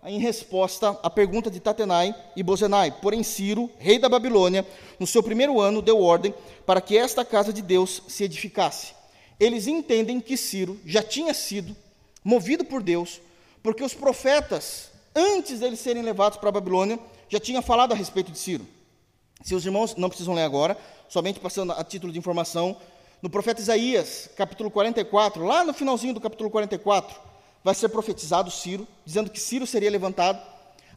[0.05, 2.91] em resposta à pergunta de Tatenai e Bozenai.
[2.91, 4.63] Porém, Ciro, rei da Babilônia,
[4.99, 8.93] no seu primeiro ano, deu ordem para que esta casa de Deus se edificasse.
[9.39, 11.75] Eles entendem que Ciro já tinha sido
[12.23, 13.19] movido por Deus,
[13.63, 18.31] porque os profetas, antes deles serem levados para a Babilônia, já tinha falado a respeito
[18.31, 18.67] de Ciro.
[19.43, 20.77] Se os irmãos não precisam ler agora,
[21.09, 22.77] somente passando a título de informação,
[23.19, 27.25] no profeta Isaías, capítulo 44, lá no finalzinho do capítulo 44,
[27.67, 30.41] vai ser profetizado Ciro, dizendo que Ciro seria levantado.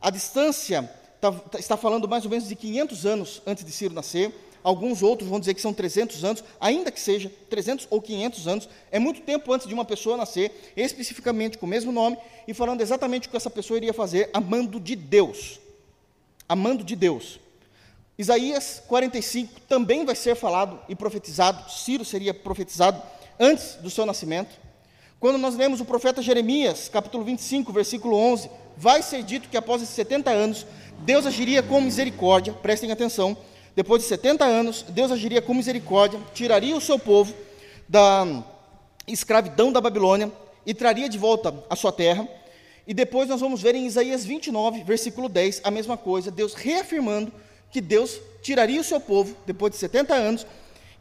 [0.01, 0.89] A distância
[1.21, 4.33] tá, tá, está falando mais ou menos de 500 anos antes de Ciro nascer.
[4.63, 8.69] Alguns outros vão dizer que são 300 anos, ainda que seja 300 ou 500 anos,
[8.93, 12.83] é muito tempo antes de uma pessoa nascer, especificamente com o mesmo nome, e falando
[12.83, 15.59] exatamente o que essa pessoa iria fazer, amando de Deus
[16.51, 17.39] amando de Deus.
[18.19, 23.01] Isaías 45 também vai ser falado e profetizado, Ciro seria profetizado
[23.39, 24.51] antes do seu nascimento.
[25.21, 29.83] Quando nós lemos o profeta Jeremias, capítulo 25, versículo 11, vai ser dito que após
[29.83, 30.67] esses 70 anos,
[31.01, 33.37] Deus agiria com misericórdia, prestem atenção,
[33.77, 37.35] depois de 70 anos, Deus agiria com misericórdia, tiraria o seu povo
[37.87, 38.43] da
[39.07, 40.33] escravidão da Babilônia
[40.65, 42.27] e traria de volta a sua terra,
[42.87, 47.31] e depois nós vamos ver em Isaías 29, versículo 10, a mesma coisa, Deus reafirmando
[47.71, 50.47] que Deus tiraria o seu povo depois de 70 anos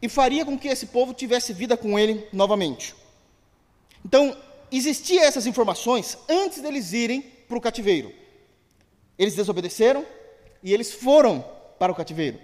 [0.01, 2.98] e faria com que esse povo tivesse vida com ele novamente.
[4.03, 4.35] Então,
[4.71, 8.13] existiam essas informações antes deles irem para o cativeiro.
[9.17, 10.05] Eles desobedeceram
[10.63, 11.43] e eles foram
[11.77, 12.39] para o cativeiro.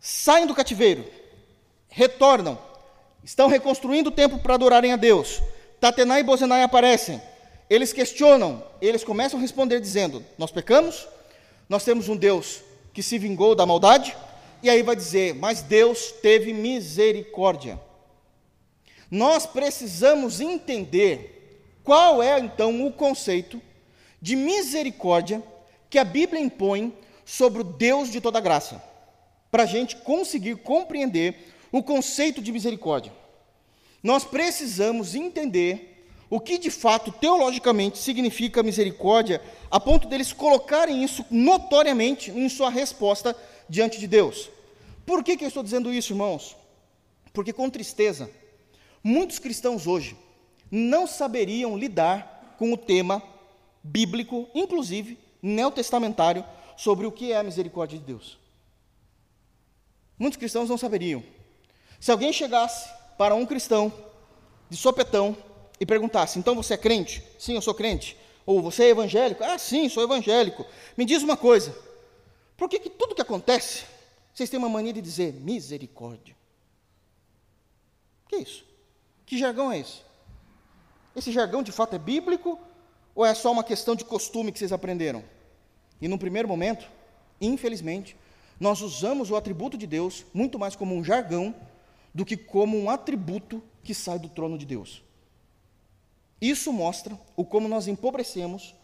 [0.00, 1.04] Saem do cativeiro,
[1.88, 2.58] retornam,
[3.24, 5.40] estão reconstruindo o templo para adorarem a Deus.
[5.80, 7.20] Tatenai e Bozenai aparecem.
[7.68, 11.08] Eles questionam, eles começam a responder dizendo: Nós pecamos,
[11.68, 12.60] nós temos um Deus
[12.92, 14.16] que se vingou da maldade,
[14.62, 17.80] e aí vai dizer: Mas Deus teve misericórdia.
[19.10, 21.36] Nós precisamos entender
[21.84, 23.62] qual é então o conceito
[24.20, 25.42] de misericórdia
[25.88, 26.92] que a Bíblia impõe
[27.24, 28.82] sobre o Deus de toda graça,
[29.50, 33.12] para a gente conseguir compreender o conceito de misericórdia.
[34.02, 39.40] Nós precisamos entender o que de fato, teologicamente, significa misericórdia,
[39.70, 43.36] a ponto deles colocarem isso notoriamente em sua resposta
[43.68, 44.50] diante de Deus.
[45.04, 46.56] Por que, que eu estou dizendo isso, irmãos?
[47.32, 48.28] Porque com tristeza,
[49.06, 50.16] muitos cristãos hoje
[50.68, 53.22] não saberiam lidar com o tema
[53.80, 56.44] bíblico, inclusive neotestamentário,
[56.76, 58.36] sobre o que é a misericórdia de Deus.
[60.18, 61.22] Muitos cristãos não saberiam.
[62.00, 63.92] Se alguém chegasse para um cristão
[64.68, 65.36] de sopetão
[65.78, 67.22] e perguntasse: então você é crente?
[67.38, 68.16] Sim, eu sou crente.
[68.44, 69.44] Ou você é evangélico?
[69.44, 70.66] Ah, sim, sou evangélico.
[70.96, 71.78] Me diz uma coisa:
[72.56, 73.84] por que, que tudo que acontece,
[74.34, 76.34] vocês têm uma mania de dizer misericórdia?
[78.28, 78.66] Que isso?
[79.26, 80.02] Que jargão é esse?
[81.14, 82.58] Esse jargão de fato é bíblico
[83.14, 85.24] ou é só uma questão de costume que vocês aprenderam?
[86.00, 86.88] E no primeiro momento,
[87.40, 88.16] infelizmente,
[88.60, 91.54] nós usamos o atributo de Deus muito mais como um jargão
[92.14, 95.02] do que como um atributo que sai do trono de Deus.
[96.40, 98.74] Isso mostra o como nós empobrecemos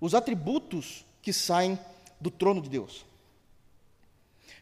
[0.00, 1.78] os atributos que saem
[2.20, 3.04] do trono de Deus.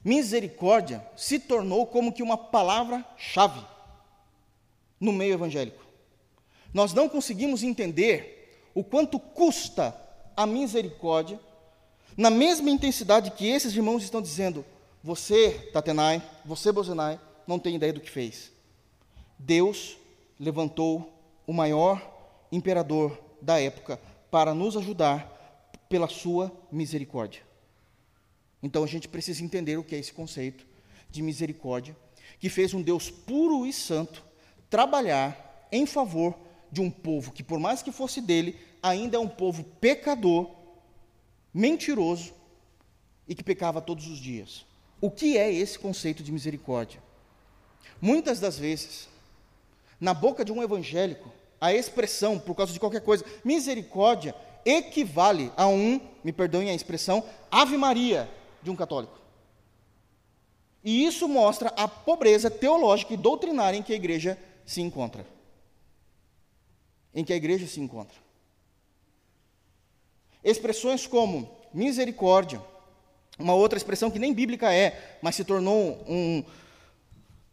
[0.05, 3.72] Misericórdia se tornou como que uma palavra-chave
[5.03, 5.85] no meio evangélico.
[6.73, 9.95] Nós não conseguimos entender o quanto custa
[10.37, 11.41] a misericórdia
[12.17, 14.65] na mesma intensidade que esses irmãos estão dizendo:
[15.03, 18.53] você, Tatenai, você, Bozenai, não tem ideia do que fez.
[19.37, 19.99] Deus
[20.39, 21.13] levantou
[21.49, 22.01] o maior
[22.53, 25.29] imperador da época para nos ajudar
[25.89, 27.43] pela sua misericórdia.
[28.63, 30.65] Então a gente precisa entender o que é esse conceito
[31.11, 31.97] de misericórdia,
[32.39, 34.32] que fez um Deus puro e santo
[34.73, 36.35] trabalhar em favor
[36.71, 40.51] de um povo que, por mais que fosse dele, ainda é um povo pecador,
[41.53, 42.33] mentiroso
[43.29, 44.65] e que pecava todos os dias.
[44.99, 47.03] O que é esse conceito de misericórdia?
[48.01, 49.11] Muitas das vezes,
[50.01, 51.31] na boca de um evangélico,
[51.61, 57.23] a expressão, por causa de qualquer coisa, misericórdia equivale a um, me perdoem a expressão,
[57.51, 58.27] Ave Maria
[58.63, 59.21] de um católico.
[60.83, 65.27] E isso mostra a pobreza teológica e doutrinária em que a igreja se encontra.
[67.15, 68.17] Em que a igreja se encontra.
[70.43, 72.61] Expressões como misericórdia,
[73.39, 76.45] uma outra expressão que nem bíblica é, mas se tornou um,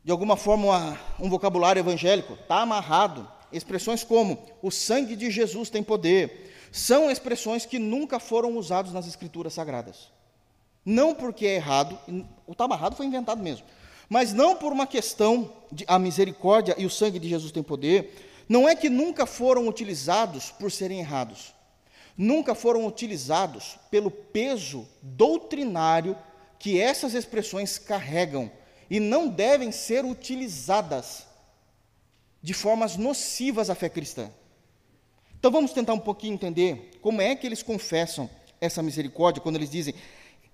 [0.04, 5.69] de alguma forma, uma, um vocabulário evangélico, está amarrado expressões como o sangue de Jesus
[5.69, 10.12] tem poder, são expressões que nunca foram usadas nas escrituras sagradas.
[10.86, 11.98] Não porque é errado,
[12.48, 13.65] o tabarrado foi inventado mesmo,
[14.10, 18.43] mas não por uma questão de a misericórdia e o sangue de Jesus tem poder,
[18.50, 21.54] não é que nunca foram utilizados por serem errados.
[22.17, 26.17] Nunca foram utilizados pelo peso doutrinário
[26.58, 28.52] que essas expressões carregam
[28.89, 31.28] e não devem ser utilizadas
[32.41, 34.32] de formas nocivas à fé cristã.
[35.38, 39.69] Então vamos tentar um pouquinho entender como é que eles confessam essa misericórdia quando eles
[39.69, 39.93] dizem: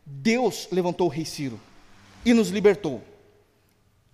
[0.05, 1.59] Deus levantou o rei Ciro
[2.23, 3.01] e nos libertou.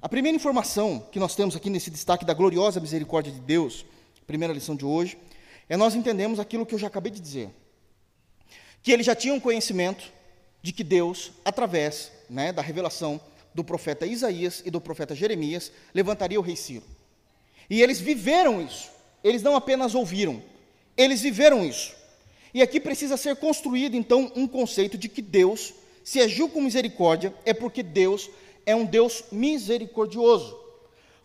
[0.01, 3.85] A primeira informação que nós temos aqui nesse destaque da gloriosa misericórdia de Deus,
[4.25, 5.15] primeira lição de hoje,
[5.69, 7.51] é nós entendemos aquilo que eu já acabei de dizer.
[8.81, 10.11] Que eles já tinham conhecimento
[10.59, 13.21] de que Deus, através né, da revelação
[13.53, 16.85] do profeta Isaías e do profeta Jeremias, levantaria o rei Ciro.
[17.69, 18.89] E eles viveram isso.
[19.23, 20.41] Eles não apenas ouviram,
[20.97, 21.93] eles viveram isso.
[22.55, 27.31] E aqui precisa ser construído então um conceito de que Deus, se agiu com misericórdia,
[27.45, 28.31] é porque Deus
[28.65, 30.59] é um Deus misericordioso.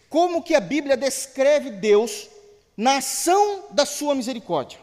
[0.08, 2.28] Como que a Bíblia descreve Deus
[2.76, 4.78] na ação da sua misericórdia?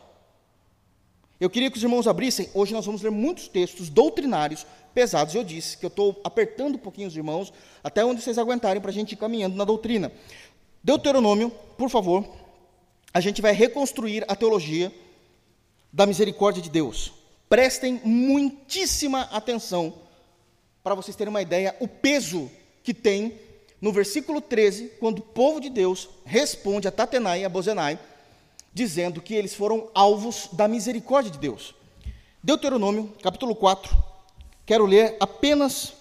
[1.40, 5.36] Eu queria que os irmãos abrissem, hoje nós vamos ler muitos textos doutrinários pesados.
[5.36, 7.52] Eu disse que eu estou apertando um pouquinho os irmãos,
[7.84, 10.12] até onde vocês aguentarem para a gente ir caminhando na doutrina.
[10.84, 12.26] Deuteronômio, por favor,
[13.14, 14.94] a gente vai reconstruir a teologia
[15.92, 17.14] da misericórdia de Deus.
[17.50, 19.94] Prestem muitíssima atenção
[20.84, 22.52] para vocês terem uma ideia o peso
[22.84, 23.40] que tem
[23.80, 28.00] no versículo 13, quando o povo de Deus responde a Tatenai e a Bozenai,
[28.74, 31.76] dizendo que eles foram alvos da misericórdia de Deus.
[32.42, 33.94] Deuteronômio, capítulo 4,
[34.66, 35.94] quero ler apenas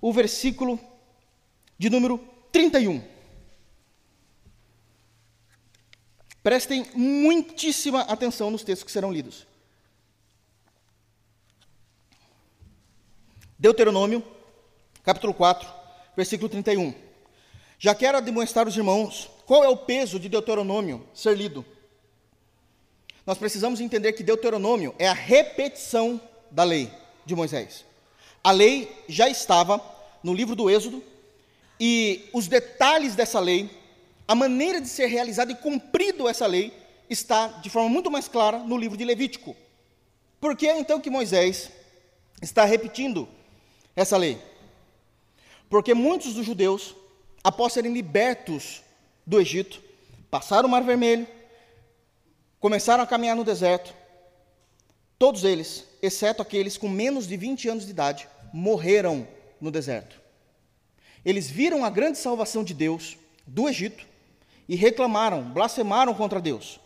[0.00, 0.80] o versículo
[1.78, 2.18] de número
[2.50, 3.00] 31.
[6.42, 9.46] Prestem muitíssima atenção nos textos que serão lidos.
[13.66, 14.22] Deuteronômio,
[15.02, 15.68] capítulo 4,
[16.16, 16.94] versículo 31.
[17.80, 21.64] Já quero demonstrar aos irmãos qual é o peso de Deuteronômio ser lido.
[23.26, 26.88] Nós precisamos entender que Deuteronômio é a repetição da lei
[27.24, 27.84] de Moisés.
[28.44, 29.82] A lei já estava
[30.22, 31.02] no livro do Êxodo
[31.80, 33.68] e os detalhes dessa lei,
[34.28, 36.72] a maneira de ser realizada e cumprido essa lei,
[37.10, 39.56] está de forma muito mais clara no livro de Levítico.
[40.40, 41.72] Por que então que Moisés
[42.40, 43.28] está repetindo
[43.96, 44.38] essa lei?
[45.68, 46.94] Porque muitos dos judeus,
[47.42, 48.82] após serem libertos
[49.26, 49.82] do Egito,
[50.30, 51.26] passaram o Mar Vermelho,
[52.60, 53.94] começaram a caminhar no deserto.
[55.18, 59.26] Todos eles, exceto aqueles com menos de 20 anos de idade, morreram
[59.60, 60.20] no deserto.
[61.24, 64.06] Eles viram a grande salvação de Deus do Egito
[64.68, 66.78] e reclamaram, blasfemaram contra Deus.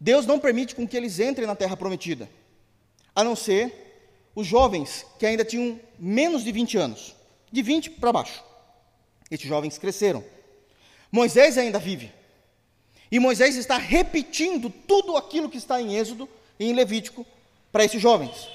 [0.00, 2.28] Deus não permite com que eles entrem na terra prometida,
[3.14, 3.81] a não ser
[4.34, 7.14] os jovens que ainda tinham menos de 20 anos,
[7.50, 8.42] de 20 para baixo.
[9.30, 10.24] Estes jovens cresceram.
[11.10, 12.10] Moisés ainda vive.
[13.10, 17.26] E Moisés está repetindo tudo aquilo que está em Êxodo e em Levítico
[17.70, 18.48] para esses jovens.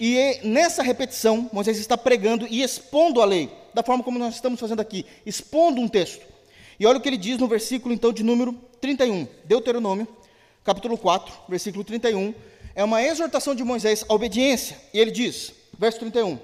[0.00, 4.58] E nessa repetição, Moisés está pregando e expondo a lei, da forma como nós estamos
[4.58, 6.24] fazendo aqui, expondo um texto.
[6.78, 10.08] E olha o que ele diz no versículo, então, de número 31, Deuteronômio,
[10.64, 12.34] capítulo 4, versículo 31.
[12.80, 14.74] É uma exortação de Moisés à obediência.
[14.94, 16.38] E ele diz, verso 31.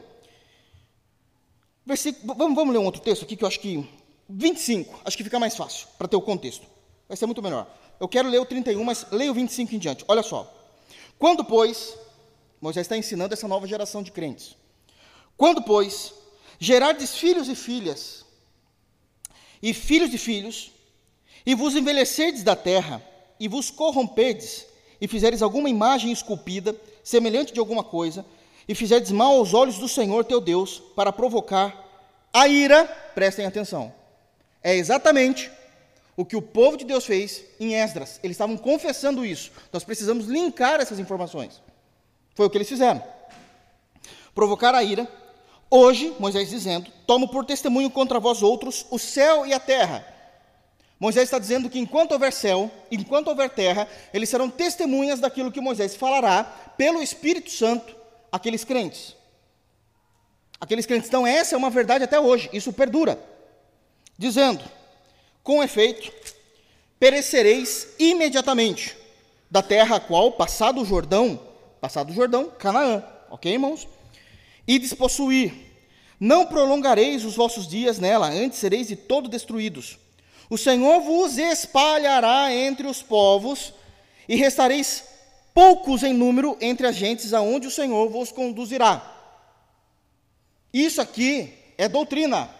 [1.86, 3.88] Versículo, vamos, vamos ler um outro texto aqui que eu acho que
[4.28, 6.66] 25, acho que fica mais fácil para ter o contexto.
[7.08, 7.66] Vai ser muito melhor.
[7.98, 10.04] Eu quero ler o 31, mas leio o 25 em diante.
[10.06, 10.54] Olha só.
[11.18, 11.96] Quando, pois,
[12.60, 14.54] Moisés está ensinando essa nova geração de crentes.
[15.38, 16.12] Quando, pois,
[16.58, 18.26] gerardes filhos e filhas,
[19.62, 20.70] e filhos de filhos,
[21.46, 23.02] e vos envelhecerdes da terra,
[23.40, 24.66] e vos corromperdes,
[25.00, 28.24] e fizeres alguma imagem esculpida, semelhante de alguma coisa,
[28.68, 31.84] e fizerdes mal aos olhos do Senhor teu Deus, para provocar
[32.32, 33.92] a ira, prestem atenção,
[34.62, 35.50] é exatamente
[36.16, 38.18] o que o povo de Deus fez em Esdras.
[38.22, 39.52] Eles estavam confessando isso.
[39.72, 41.60] Nós precisamos linkar essas informações.
[42.34, 43.02] Foi o que eles fizeram.
[44.34, 45.06] Provocar a ira.
[45.70, 50.06] Hoje, Moisés dizendo: Tomo por testemunho contra vós outros o céu e a terra.
[50.98, 55.60] Moisés está dizendo que enquanto houver céu, enquanto houver terra, eles serão testemunhas daquilo que
[55.60, 56.44] Moisés falará
[56.76, 57.94] pelo Espírito Santo
[58.32, 59.14] àqueles crentes.
[60.58, 61.08] Aqueles crentes.
[61.08, 63.18] Então, essa é uma verdade até hoje, isso perdura
[64.18, 64.62] dizendo:
[65.42, 66.12] Com efeito,
[66.98, 68.96] perecereis imediatamente
[69.50, 71.40] da terra a qual, passado o Jordão,
[71.80, 73.86] passado o Jordão, Canaã, ok, irmãos?
[74.66, 75.64] E despossuir.
[76.18, 79.98] Não prolongareis os vossos dias nela, antes sereis de todo destruídos.
[80.48, 83.72] O Senhor vos espalhará entre os povos,
[84.28, 85.04] e restareis
[85.54, 89.14] poucos em número entre as gentes aonde o Senhor vos conduzirá.
[90.72, 92.50] Isso aqui é doutrina.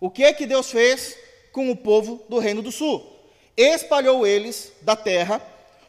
[0.00, 1.16] O que é que Deus fez
[1.52, 3.02] com o povo do Reino do Sul?
[3.56, 5.40] Espalhou eles da terra,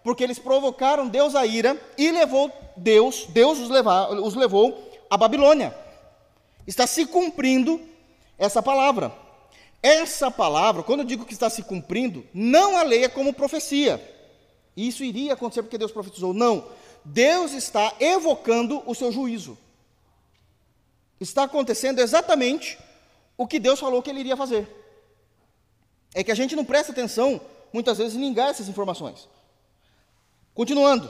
[0.03, 5.17] porque eles provocaram Deus a ira e levou Deus, Deus os, levar, os levou à
[5.17, 5.75] Babilônia.
[6.65, 7.81] Está se cumprindo
[8.38, 9.12] essa palavra.
[9.86, 14.02] Essa palavra, quando eu digo que está se cumprindo, não a leia como profecia.
[14.76, 16.34] Isso iria acontecer porque Deus profetizou.
[16.34, 16.67] Não.
[17.06, 19.56] Deus está evocando o seu juízo.
[21.19, 22.79] Está acontecendo exatamente
[23.38, 24.67] o que Deus falou que ele iria fazer.
[26.15, 27.40] É que a gente não presta atenção,
[27.71, 29.29] muitas vezes, em ligar essas informações.
[30.56, 31.08] Continuando,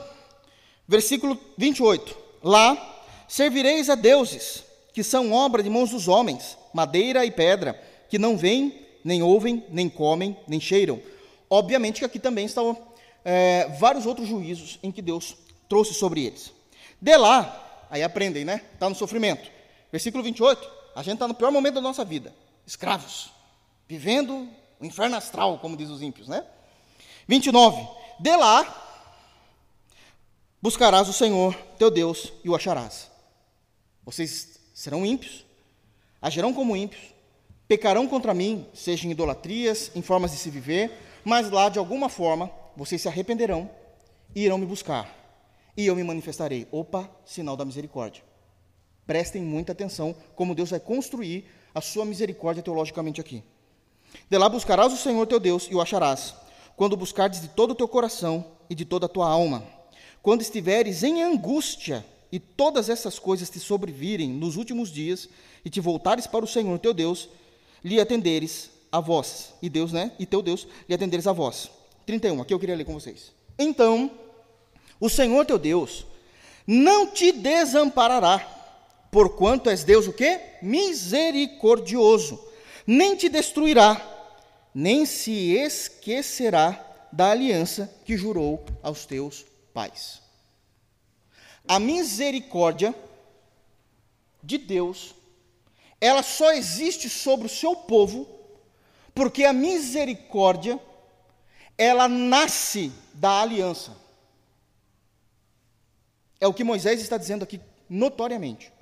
[0.86, 2.14] versículo 28.
[2.42, 8.18] Lá servireis a deuses, que são obra de mãos dos homens, madeira e pedra, que
[8.18, 11.00] não veem, nem ouvem, nem comem, nem cheiram.
[11.48, 12.76] Obviamente que aqui também estão
[13.24, 15.36] é, vários outros juízos em que Deus
[15.68, 16.52] trouxe sobre eles.
[17.00, 18.62] De lá, aí aprendem, né?
[18.74, 19.50] Está no sofrimento.
[19.90, 20.70] Versículo 28.
[20.94, 22.34] A gente está no pior momento da nossa vida,
[22.66, 23.30] escravos,
[23.86, 24.48] vivendo
[24.80, 26.44] o inferno astral, como diz os ímpios, né?
[27.28, 27.86] 29.
[28.18, 28.84] De lá
[30.60, 33.10] buscarás o Senhor teu Deus e o acharás.
[34.04, 35.44] Vocês serão ímpios,
[36.20, 37.02] agirão como ímpios,
[37.68, 40.90] pecarão contra mim, seja em idolatrias, em formas de se viver,
[41.24, 43.68] mas lá de alguma forma vocês se arrependerão
[44.34, 45.08] e irão me buscar,
[45.76, 46.66] e eu me manifestarei.
[46.70, 48.22] Opa, sinal da misericórdia.
[49.06, 53.42] Prestem muita atenção como Deus vai construir a sua misericórdia teologicamente aqui.
[54.28, 56.34] De lá buscarás o Senhor teu Deus e o acharás,
[56.76, 59.64] quando buscardes de todo o teu coração e de toda a tua alma.
[60.22, 65.28] Quando estiveres em angústia e todas essas coisas te sobrevirem nos últimos dias
[65.64, 67.28] e te voltares para o Senhor teu Deus,
[67.86, 69.54] lhe atenderes a voz.
[69.62, 70.10] E Deus, né?
[70.18, 71.70] E teu Deus lhe atenderes a voz.
[72.04, 73.32] 31, aqui eu queria ler com vocês.
[73.56, 74.10] Então,
[74.98, 76.04] o Senhor teu Deus
[76.66, 78.38] não te desamparará,
[79.08, 80.40] porquanto és Deus o quê?
[80.60, 82.44] Misericordioso.
[82.84, 84.00] Nem te destruirá,
[84.74, 90.20] nem se esquecerá da aliança que jurou aos teus pais.
[91.68, 92.92] A misericórdia
[94.42, 95.15] de Deus,
[96.00, 98.28] ela só existe sobre o seu povo,
[99.14, 100.78] porque a misericórdia,
[101.76, 103.96] ela nasce da aliança.
[106.40, 108.72] É o que Moisés está dizendo aqui notoriamente.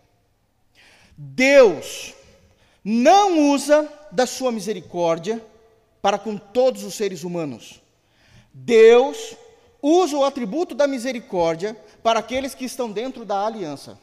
[1.17, 2.15] Deus
[2.83, 5.45] não usa da sua misericórdia
[6.03, 7.81] para com todos os seres humanos.
[8.53, 9.37] Deus
[9.81, 13.99] usa o atributo da misericórdia para aqueles que estão dentro da aliança.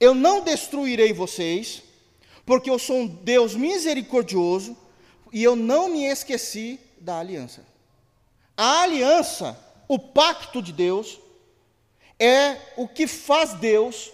[0.00, 1.82] Eu não destruirei vocês,
[2.46, 4.74] porque eu sou um Deus misericordioso
[5.30, 7.64] e eu não me esqueci da aliança.
[8.56, 11.20] A aliança, o pacto de Deus,
[12.18, 14.10] é o que faz Deus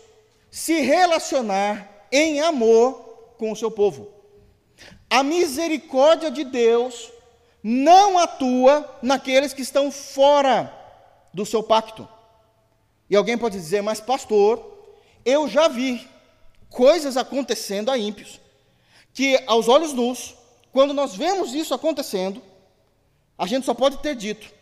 [0.51, 2.95] se relacionar em amor
[3.39, 4.09] com o seu povo.
[5.09, 7.12] A misericórdia de Deus
[7.62, 10.72] não atua naqueles que estão fora
[11.32, 12.09] do seu pacto.
[13.09, 14.76] E alguém pode dizer, mas pastor,
[15.27, 16.09] eu já vi
[16.70, 18.41] coisas acontecendo a ímpios,
[19.12, 20.35] que aos olhos nus,
[20.72, 22.41] quando nós vemos isso acontecendo,
[23.37, 24.55] a gente só pode ter dito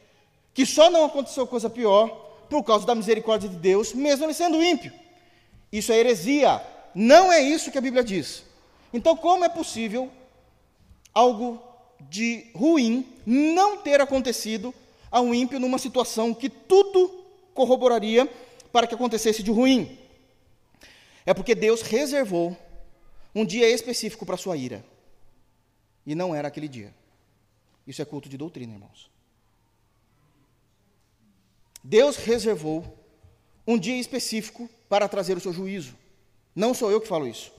[0.55, 2.09] que só não aconteceu coisa pior
[2.49, 4.93] por causa da misericórdia de Deus, mesmo ele sendo ímpio.
[5.73, 6.63] Isso é heresia.
[6.95, 8.45] Não é isso que a Bíblia diz.
[8.93, 10.09] Então, como é possível
[11.13, 11.61] algo
[12.09, 14.73] de ruim não ter acontecido
[15.11, 18.31] a um ímpio numa situação que tudo corroboraria
[18.71, 19.99] para que acontecesse de ruim.
[21.27, 22.57] É porque Deus reservou
[23.35, 24.85] um dia específico para a sua ira.
[26.07, 26.95] E não era aquele dia.
[27.87, 29.11] Isso é culto de doutrina, irmãos.
[31.83, 32.99] Deus reservou
[33.67, 35.95] um dia específico para trazer o seu juízo.
[36.55, 37.53] Não sou eu que falo isso.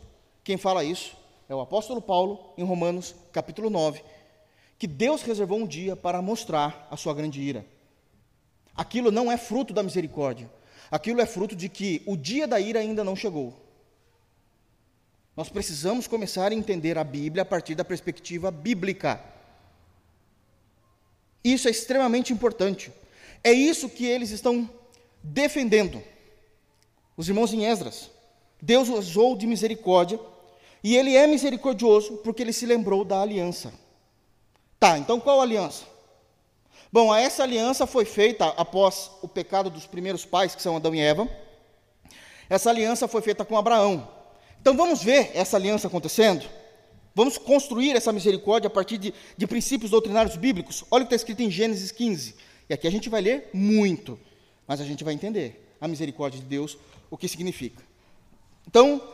[0.44, 1.18] Quem fala isso
[1.50, 4.04] é o apóstolo Paulo, em Romanos, capítulo 9,
[4.78, 7.66] que Deus reservou um dia para mostrar a sua grande ira.
[8.76, 10.50] Aquilo não é fruto da misericórdia,
[10.92, 13.54] aquilo é fruto de que o dia da ira ainda não chegou.
[15.36, 19.22] Nós precisamos começar a entender a Bíblia a partir da perspectiva bíblica.
[21.44, 22.92] Isso é extremamente importante.
[23.44, 24.70] É isso que eles estão
[25.22, 26.02] defendendo.
[27.18, 28.10] Os irmãos em Esdras.
[28.62, 30.20] Deus usou de misericórdia,
[30.84, 33.74] e ele é misericordioso porque ele se lembrou da aliança.
[34.80, 35.86] Tá, então qual aliança?
[36.96, 41.02] Bom, essa aliança foi feita após o pecado dos primeiros pais, que são Adão e
[41.02, 41.28] Eva.
[42.50, 44.08] Essa aliança foi feita com Abraão.
[44.62, 46.46] Então vamos ver essa aliança acontecendo?
[47.14, 50.86] Vamos construir essa misericórdia a partir de, de princípios doutrinários bíblicos.
[50.90, 52.34] Olha o que está escrito em Gênesis 15.
[52.70, 54.18] E aqui a gente vai ler muito,
[54.66, 56.78] mas a gente vai entender a misericórdia de Deus,
[57.12, 57.84] o que significa.
[58.66, 59.06] Então,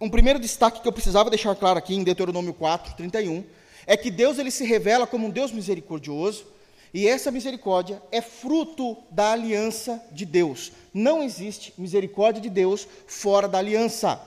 [0.00, 3.44] um primeiro destaque que eu precisava deixar claro aqui em Deuteronômio 4, 31,
[3.86, 6.46] é que Deus ele se revela como um Deus misericordioso,
[6.94, 10.72] e essa misericórdia é fruto da aliança de Deus.
[10.92, 14.20] Não existe misericórdia de Deus fora da aliança.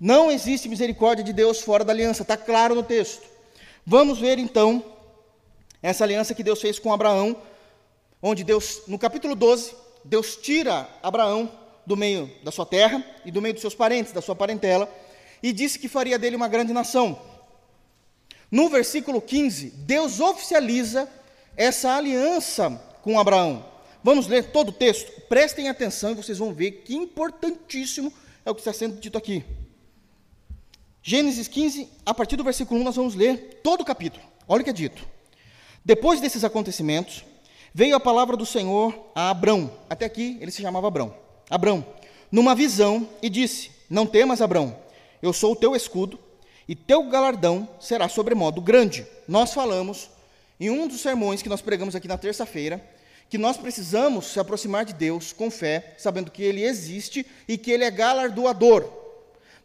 [0.00, 3.26] Não existe misericórdia de Deus fora da aliança, está claro no texto.
[3.84, 4.84] Vamos ver então
[5.82, 7.36] essa aliança que Deus fez com Abraão,
[8.22, 9.74] onde Deus, no capítulo 12,
[10.04, 11.50] Deus tira Abraão
[11.84, 14.88] do meio da sua terra e do meio dos seus parentes, da sua parentela,
[15.42, 17.18] e disse que faria dele uma grande nação.
[18.50, 21.08] No versículo 15, Deus oficializa
[21.56, 22.70] essa aliança
[23.02, 23.64] com Abraão.
[24.02, 25.20] Vamos ler todo o texto?
[25.22, 28.12] Prestem atenção e vocês vão ver que importantíssimo
[28.44, 29.44] é o que está sendo dito aqui.
[31.02, 34.24] Gênesis 15, a partir do versículo 1, nós vamos ler todo o capítulo.
[34.46, 35.06] Olha o que é dito.
[35.84, 37.24] Depois desses acontecimentos,
[37.74, 39.70] veio a palavra do Senhor a Abrão.
[39.90, 41.14] Até aqui ele se chamava Abrão.
[41.50, 41.84] Abrão,
[42.30, 44.76] numa visão, e disse: Não temas, Abrão,
[45.22, 46.18] eu sou o teu escudo
[46.68, 49.06] e teu galardão será sobremodo grande.
[49.26, 50.10] Nós falamos
[50.60, 52.84] em um dos sermões que nós pregamos aqui na terça-feira,
[53.30, 57.70] que nós precisamos se aproximar de Deus com fé, sabendo que Ele existe e que
[57.70, 58.88] Ele é galardoador.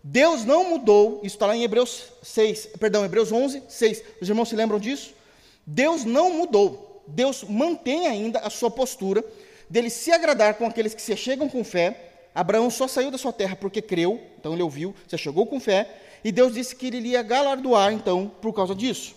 [0.03, 4.03] Deus não mudou, isso está lá em Hebreus 6, perdão, Hebreus 11, 6.
[4.21, 5.13] Os irmãos se lembram disso?
[5.65, 7.03] Deus não mudou.
[7.07, 9.23] Deus mantém ainda a sua postura
[9.69, 12.11] dele se agradar com aqueles que se chegam com fé.
[12.35, 15.89] Abraão só saiu da sua terra porque creu, então ele ouviu, se chegou com fé,
[16.23, 19.15] e Deus disse que ele iria galardoar, então, por causa disso.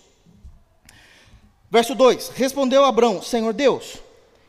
[1.69, 3.97] Verso 2: Respondeu Abrão: Senhor Deus,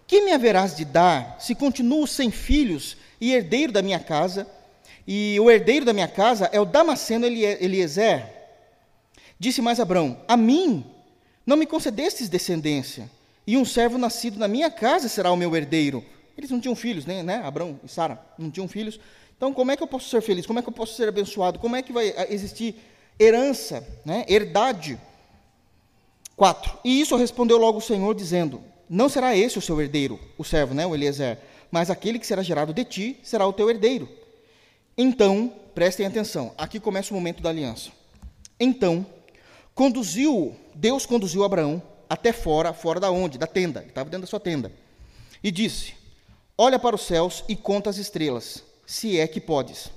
[0.07, 4.47] que me haverás de dar se continuo sem filhos e herdeiro da minha casa?
[5.07, 8.27] E o herdeiro da minha casa é o Damasceno Eliezer.
[9.39, 10.85] Disse mais Abrão: A mim
[11.47, 13.11] não me concedestes descendência,
[13.47, 16.05] e um servo nascido na minha casa será o meu herdeiro.
[16.37, 17.23] Eles não tinham filhos, né?
[17.23, 17.43] né?
[17.45, 19.01] Abrão e Sara não tinham filhos.
[19.39, 20.45] Então, como é que eu posso ser feliz?
[20.45, 21.61] Como é que eu posso ser abençoado?
[21.61, 22.75] Como é que vai existir
[23.19, 24.27] herança, né?
[24.29, 25.01] herdade?
[26.37, 26.79] 4.
[26.85, 28.61] E isso respondeu logo o Senhor, dizendo:
[28.91, 30.85] Não será esse o seu herdeiro, o servo, né?
[30.85, 31.39] o Eliezer,
[31.71, 34.09] mas aquele que será gerado de ti será o teu herdeiro.
[34.97, 37.91] Então, prestem atenção, aqui começa o momento da aliança.
[38.59, 39.07] Então,
[39.73, 41.81] conduziu, Deus conduziu Abraão
[42.11, 43.39] até fora, fora da onde?
[43.39, 44.73] Da tenda, ele estava dentro da sua tenda.
[45.43, 45.95] E disse:
[46.57, 49.91] Olha para os céus e conta as estrelas, se é que podes.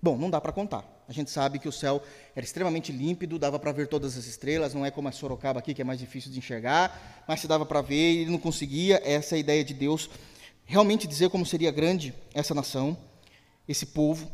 [0.00, 0.88] Bom, não dá para contar.
[1.08, 2.00] A gente sabe que o céu
[2.36, 5.74] era extremamente límpido, dava para ver todas as estrelas, não é como a Sorocaba aqui,
[5.74, 9.02] que é mais difícil de enxergar, mas se dava para ver, ele não conseguia.
[9.04, 10.08] Essa é a ideia de Deus,
[10.64, 12.96] realmente dizer como seria grande essa nação
[13.68, 14.30] esse povo.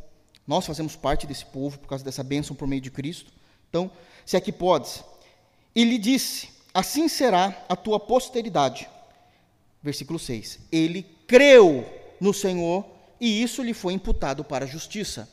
[0.46, 3.32] Nós fazemos parte desse povo por causa dessa bênção por meio de Cristo.
[3.70, 3.90] Então,
[4.26, 5.02] se aqui podes.
[5.74, 8.86] E lhe disse: Assim será a tua posteridade.
[9.82, 10.58] Versículo 6.
[10.70, 11.86] Ele creu
[12.20, 15.28] no Senhor e isso lhe foi imputado para a justiça.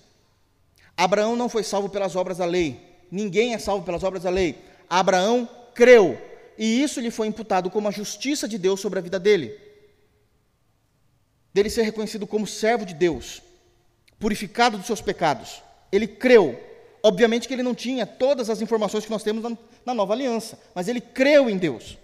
[0.97, 2.79] Abraão não foi salvo pelas obras da lei.
[3.11, 4.57] Ninguém é salvo pelas obras da lei.
[4.89, 6.19] Abraão creu
[6.57, 9.59] e isso lhe foi imputado como a justiça de Deus sobre a vida dele.
[11.53, 13.41] Dele ser reconhecido como servo de Deus
[14.19, 15.61] purificado dos seus pecados.
[15.91, 16.59] Ele creu.
[17.03, 20.57] Obviamente que ele não tinha todas as informações que nós temos na, na nova aliança,
[20.73, 21.97] mas ele creu em Deus.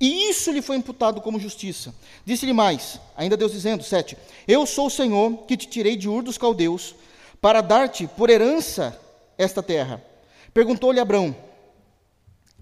[0.00, 1.92] E isso lhe foi imputado como justiça.
[2.24, 6.22] Disse-lhe mais, ainda Deus dizendo, 7: Eu sou o Senhor que te tirei de Ur
[6.22, 6.94] dos Caldeus,
[7.40, 8.98] para dar-te por herança
[9.36, 10.02] esta terra.
[10.54, 11.34] Perguntou-lhe Abraão.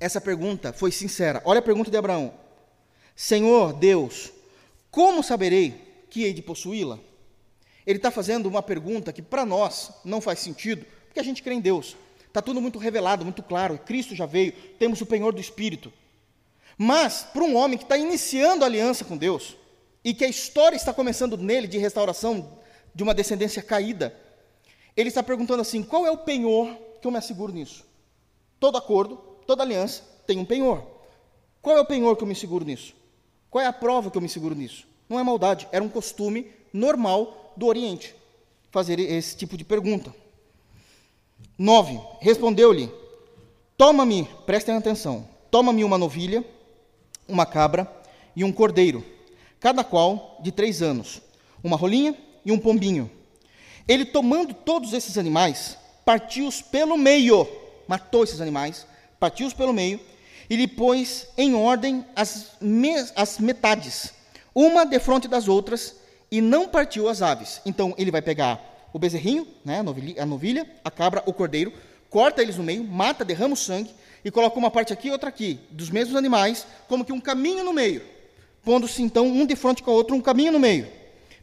[0.00, 1.42] Essa pergunta foi sincera.
[1.44, 2.32] Olha a pergunta de Abraão:
[3.14, 4.32] Senhor Deus,
[4.90, 6.98] como saberei que hei de possuí-la?
[7.86, 11.54] Ele está fazendo uma pergunta que para nós não faz sentido, porque a gente crê
[11.54, 11.96] em Deus.
[12.26, 13.78] Está tudo muito revelado, muito claro.
[13.78, 15.92] Cristo já veio, temos o penhor do Espírito.
[16.76, 19.56] Mas, para um homem que está iniciando a aliança com Deus,
[20.04, 22.58] e que a história está começando nele de restauração
[22.94, 24.14] de uma descendência caída,
[24.96, 26.68] ele está perguntando assim: qual é o penhor
[27.00, 27.84] que eu me asseguro nisso?
[28.60, 29.16] Todo acordo,
[29.46, 30.86] toda aliança tem um penhor.
[31.60, 32.94] Qual é o penhor que eu me seguro nisso?
[33.50, 34.86] Qual é a prova que eu me seguro nisso?
[35.08, 38.14] Não é maldade, era um costume normal do Oriente
[38.70, 40.14] fazer esse tipo de pergunta.
[41.58, 42.00] 9.
[42.20, 42.92] Respondeu-lhe:
[43.76, 46.44] Toma-me, prestem atenção, toma-me uma novilha,
[47.28, 47.90] uma cabra
[48.34, 49.04] e um cordeiro,
[49.60, 51.20] cada qual de três anos,
[51.62, 52.14] uma rolinha
[52.44, 53.10] e um pombinho.
[53.88, 57.46] Ele, tomando todos esses animais, partiu-os pelo meio,
[57.88, 58.86] matou esses animais,
[59.18, 60.00] partiu-os pelo meio,
[60.48, 64.12] e lhe pôs em ordem as, me as metades,
[64.54, 65.96] uma defronte das outras,
[66.30, 67.60] e não partiu as aves.
[67.64, 69.80] Então ele vai pegar o bezerrinho, né,
[70.18, 71.72] a novilha, a cabra, o cordeiro,
[72.10, 73.90] corta eles no meio, mata, derrama o sangue
[74.26, 77.62] e coloca uma parte aqui e outra aqui, dos mesmos animais, como que um caminho
[77.62, 78.02] no meio,
[78.64, 80.88] pondo-se então um de frente com o outro, um caminho no meio,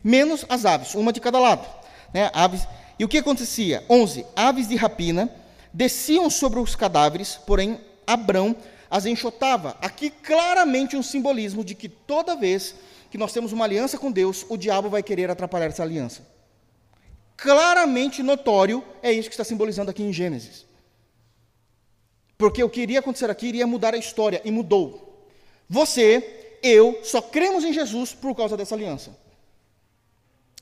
[0.04, 1.66] menos as aves, uma de cada lado.
[2.14, 2.68] Né, aves.
[3.00, 3.86] E o que acontecia?
[3.90, 4.26] 11.
[4.36, 5.34] Aves de rapina
[5.72, 8.54] desciam sobre os cadáveres, porém Abrão
[8.92, 9.78] as enxotava.
[9.82, 12.76] Aqui claramente um simbolismo de que toda vez
[13.10, 16.28] que nós temos uma aliança com Deus, o diabo vai querer atrapalhar essa aliança.
[17.38, 20.73] Claramente notório é isso que está simbolizando aqui em Gênesis.
[22.44, 25.26] Porque o que iria acontecer aqui iria mudar a história, e mudou.
[25.70, 29.18] Você, eu, só cremos em Jesus por causa dessa aliança.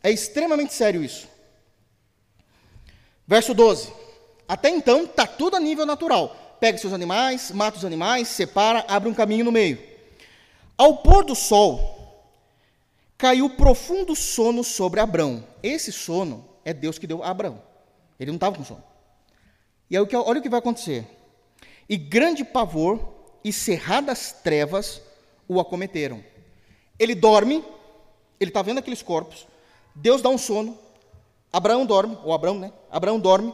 [0.04, 1.28] É extremamente sério isso.
[3.26, 3.92] Verso 12.
[4.48, 6.56] Até então, está tudo a nível natural.
[6.60, 9.82] Pega seus animais, mata os animais, separa, abre um caminho no meio.
[10.78, 12.30] Ao pôr do sol,
[13.18, 15.44] caiu profundo sono sobre Abrão.
[15.64, 17.60] Esse sono é Deus que deu a Abrão.
[18.20, 18.84] Ele não estava com sono.
[19.90, 21.21] E aí, olha o que vai acontecer.
[21.88, 23.00] E grande pavor
[23.44, 25.02] e cerradas trevas
[25.48, 26.24] o acometeram.
[26.98, 27.64] Ele dorme,
[28.40, 29.48] ele está vendo aqueles corpos,
[29.96, 30.78] Deus dá um sono,
[31.52, 32.72] Abraão dorme, ou Abraão, né?
[32.90, 33.54] Abraão dorme,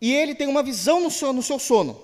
[0.00, 2.00] e ele tem uma visão no seu, no seu sono.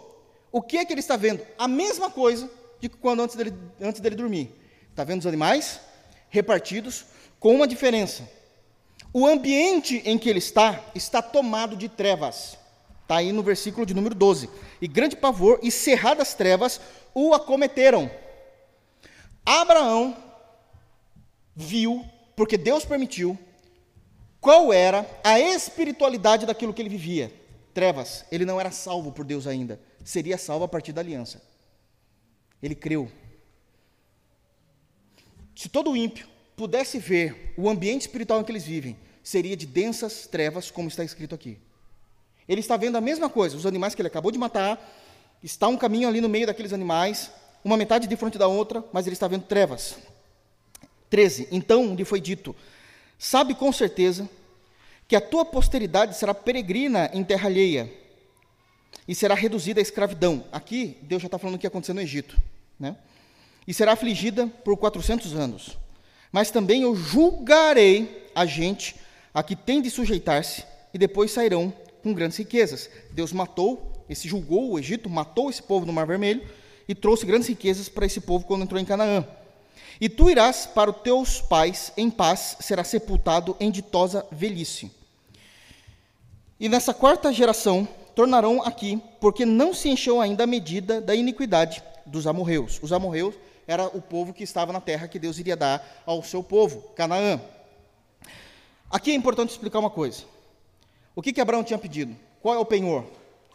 [0.51, 1.45] O que é que ele está vendo?
[1.59, 4.55] A mesma coisa de quando antes dele, antes dele dormir.
[4.91, 5.81] Está vendo os animais,
[6.29, 7.07] repartidos,
[7.41, 8.29] com uma diferença.
[9.13, 12.59] O ambiente em que ele está está tomado de trevas.
[13.13, 14.49] Está aí no versículo de número 12.
[14.81, 16.81] E grande pavor e cerradas trevas
[17.13, 18.11] o acometeram.
[19.45, 20.17] Abraão
[21.55, 22.03] viu,
[22.35, 23.39] porque Deus permitiu,
[24.41, 27.31] qual era a espiritualidade daquilo que ele vivia.
[27.75, 28.25] Trevas.
[28.33, 29.79] Ele não era salvo por Deus ainda.
[30.03, 31.43] Seria salvo a partir da aliança.
[32.63, 33.13] Ele creu.
[35.55, 40.27] Se todo ímpio pudesse ver o ambiente espiritual em que eles vivem, seria de densas
[40.27, 41.59] trevas, como está escrito aqui.
[42.49, 44.79] Ele está vendo a mesma coisa, os animais que ele acabou de matar,
[45.43, 47.31] está um caminho ali no meio daqueles animais,
[47.65, 49.97] uma metade de frente da outra, mas ele está vendo trevas.
[51.11, 51.49] 13.
[51.53, 52.55] Então lhe foi dito:
[53.19, 54.29] Sabe com certeza
[55.07, 57.93] que a tua posteridade será peregrina em terra alheia
[59.07, 60.45] e será reduzida à escravidão.
[60.51, 62.41] Aqui, Deus já está falando o que aconteceu no Egito.
[62.79, 62.97] Né?
[63.67, 65.77] E será afligida por 400 anos.
[66.31, 68.97] Mas também eu julgarei a gente
[69.35, 70.65] a que tem de sujeitar-se,
[70.95, 71.73] e depois sairão
[72.03, 72.91] com grandes riquezas.
[73.11, 76.43] Deus matou, esse julgou o Egito, matou esse povo no Mar Vermelho,
[76.89, 79.27] e trouxe grandes riquezas para esse povo quando entrou em Canaã.
[80.01, 84.91] E tu irás para os teus pais em paz, será sepultado em ditosa velhice.
[86.59, 91.83] E nessa quarta geração tornarão aqui, porque não se encheu ainda a medida da iniquidade
[92.05, 92.79] dos amorreus.
[92.83, 93.35] Os amorreus
[93.67, 97.41] era o povo que estava na terra que Deus iria dar ao seu povo, Canaã.
[98.91, 100.25] Aqui é importante explicar uma coisa.
[101.15, 102.17] O que, que Abraão tinha pedido?
[102.41, 103.05] Qual é o penhor?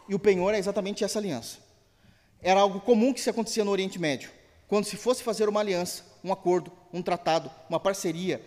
[0.08, 1.58] E o penhor é exatamente essa aliança.
[2.40, 4.30] Era algo comum que se acontecia no Oriente Médio.
[4.68, 8.40] Quando se fosse fazer uma aliança, um acordo, um tratado, uma parceria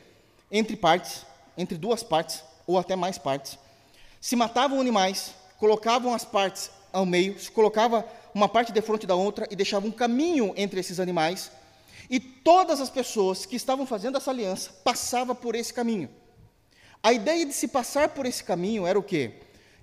[0.52, 1.26] entre partes,
[1.58, 3.60] entre duas partes ou até mais partes,
[4.22, 9.16] se matavam animais, colocavam as partes ao meio, se colocava uma parte de frente da
[9.16, 11.52] outra e deixava um caminho entre esses animais,
[12.10, 16.10] e todas as pessoas que estavam fazendo essa aliança passavam por esse caminho.
[17.04, 19.34] A ideia de se passar por esse caminho era o quê?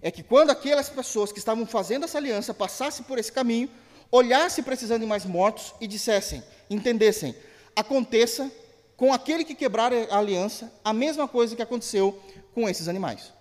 [0.01, 3.69] É que quando aquelas pessoas que estavam fazendo essa aliança passassem por esse caminho,
[4.11, 7.35] olhassem para esses animais mortos e dissessem, entendessem,
[7.75, 8.51] aconteça
[8.97, 12.21] com aquele que quebrar a aliança a mesma coisa que aconteceu
[12.55, 13.33] com esses animais.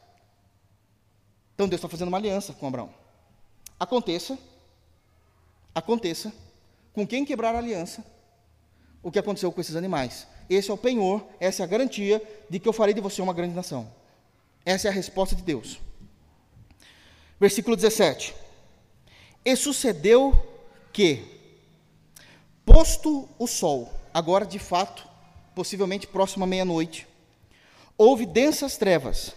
[1.54, 2.94] Então Deus está fazendo uma aliança com Abraão.
[3.80, 4.38] Aconteça,
[5.74, 6.34] aconteça,
[6.94, 8.04] com quem quebrar a aliança,
[9.04, 10.28] o que aconteceu com esses animais.
[10.50, 13.34] Esse é o penhor, essa é a garantia de que eu farei de você uma
[13.34, 13.92] grande nação.
[14.66, 15.80] Essa é a resposta de Deus.
[17.40, 18.34] Versículo 17.
[19.46, 20.34] E sucedeu
[20.92, 21.24] que,
[22.66, 25.08] posto o sol, agora de fato,
[25.54, 27.08] possivelmente próximo à meia-noite,
[27.98, 29.34] houve densas trevas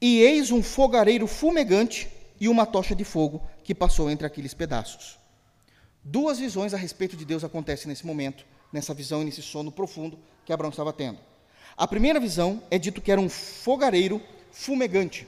[0.00, 2.08] e eis um fogareiro fumegante
[2.40, 5.18] e uma tocha de fogo que passou entre aqueles pedaços.
[6.04, 8.46] Duas visões a respeito de Deus acontecem nesse momento,
[8.76, 11.18] nessa visão e nesse sono profundo que Abraão estava tendo.
[11.76, 14.22] A primeira visão é dito que era um fogareiro
[14.52, 15.26] fumegante.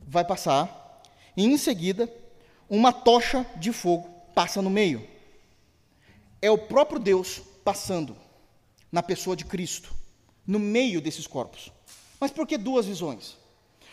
[0.00, 1.02] Vai passar,
[1.36, 2.12] e em seguida,
[2.68, 5.06] uma tocha de fogo passa no meio.
[6.40, 8.16] É o próprio Deus passando
[8.90, 9.94] na pessoa de Cristo,
[10.46, 11.70] no meio desses corpos.
[12.18, 13.36] Mas por que duas visões?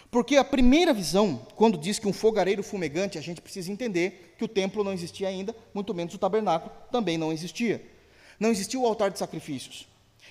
[0.10, 4.46] Porque a primeira visão, quando diz que um fogareiro fumegante, a gente precisa entender que
[4.46, 7.95] o templo não existia ainda, muito menos o tabernáculo também não existia.
[8.40, 9.88] Não existia o altar de sacrifícios.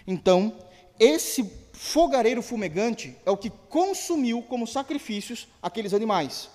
[0.07, 0.57] Então,
[0.98, 6.48] esse fogareiro fumegante é o que consumiu como sacrifícios aqueles animais.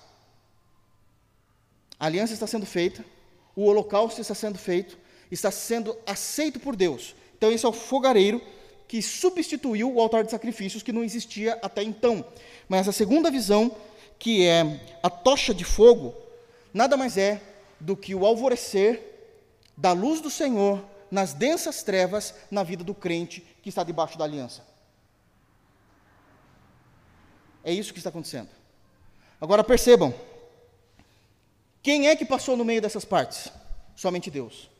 [1.98, 3.04] A aliança está sendo feita,
[3.54, 4.98] o holocausto está sendo feito,
[5.30, 7.14] está sendo aceito por Deus.
[7.36, 8.40] Então, esse é o fogareiro
[8.88, 12.24] que substituiu o altar de sacrifícios que não existia até então.
[12.68, 13.74] Mas a segunda visão,
[14.18, 16.14] que é a tocha de fogo,
[16.72, 17.40] nada mais é
[17.78, 19.00] do que o alvorecer
[19.76, 24.24] da luz do Senhor nas densas trevas na vida do crente que está debaixo da
[24.24, 24.64] aliança.
[27.64, 28.48] É isso que está acontecendo.
[29.40, 30.14] Agora percebam,
[31.82, 33.50] quem é que passou no meio dessas partes?
[33.96, 34.70] Somente Deus.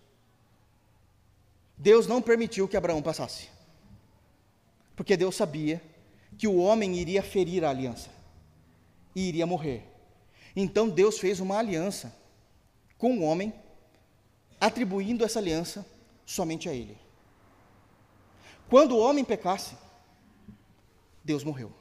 [1.77, 3.49] Deus não permitiu que Abraão passasse.
[4.95, 5.83] Porque Deus sabia
[6.37, 8.11] que o homem iria ferir a aliança
[9.15, 9.83] e iria morrer.
[10.55, 12.15] Então Deus fez uma aliança
[12.99, 13.53] com o homem,
[14.61, 15.87] atribuindo essa aliança
[16.31, 16.97] somente a ele.
[18.69, 19.77] Quando o homem pecasse,
[21.25, 21.73] Deus morreu.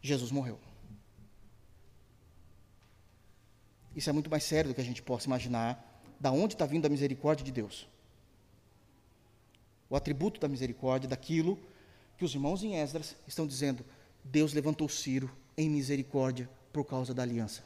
[0.00, 0.58] Jesus morreu.
[3.94, 6.02] Isso é muito mais sério do que a gente possa imaginar.
[6.18, 7.86] Da onde está vindo a misericórdia de Deus?
[9.90, 11.58] O atributo da misericórdia, daquilo
[12.16, 13.84] que os irmãos em Esdras estão dizendo:
[14.24, 17.62] Deus levantou Ciro em misericórdia por causa da aliança.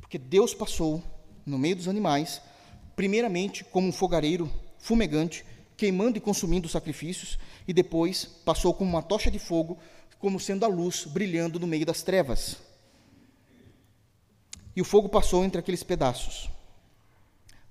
[0.00, 1.02] Porque Deus passou
[1.44, 2.40] no meio dos animais,
[3.00, 5.42] primeiramente como um fogareiro fumegante,
[5.74, 9.78] queimando e consumindo os sacrifícios, e depois passou como uma tocha de fogo,
[10.18, 12.58] como sendo a luz brilhando no meio das trevas.
[14.76, 16.50] E o fogo passou entre aqueles pedaços.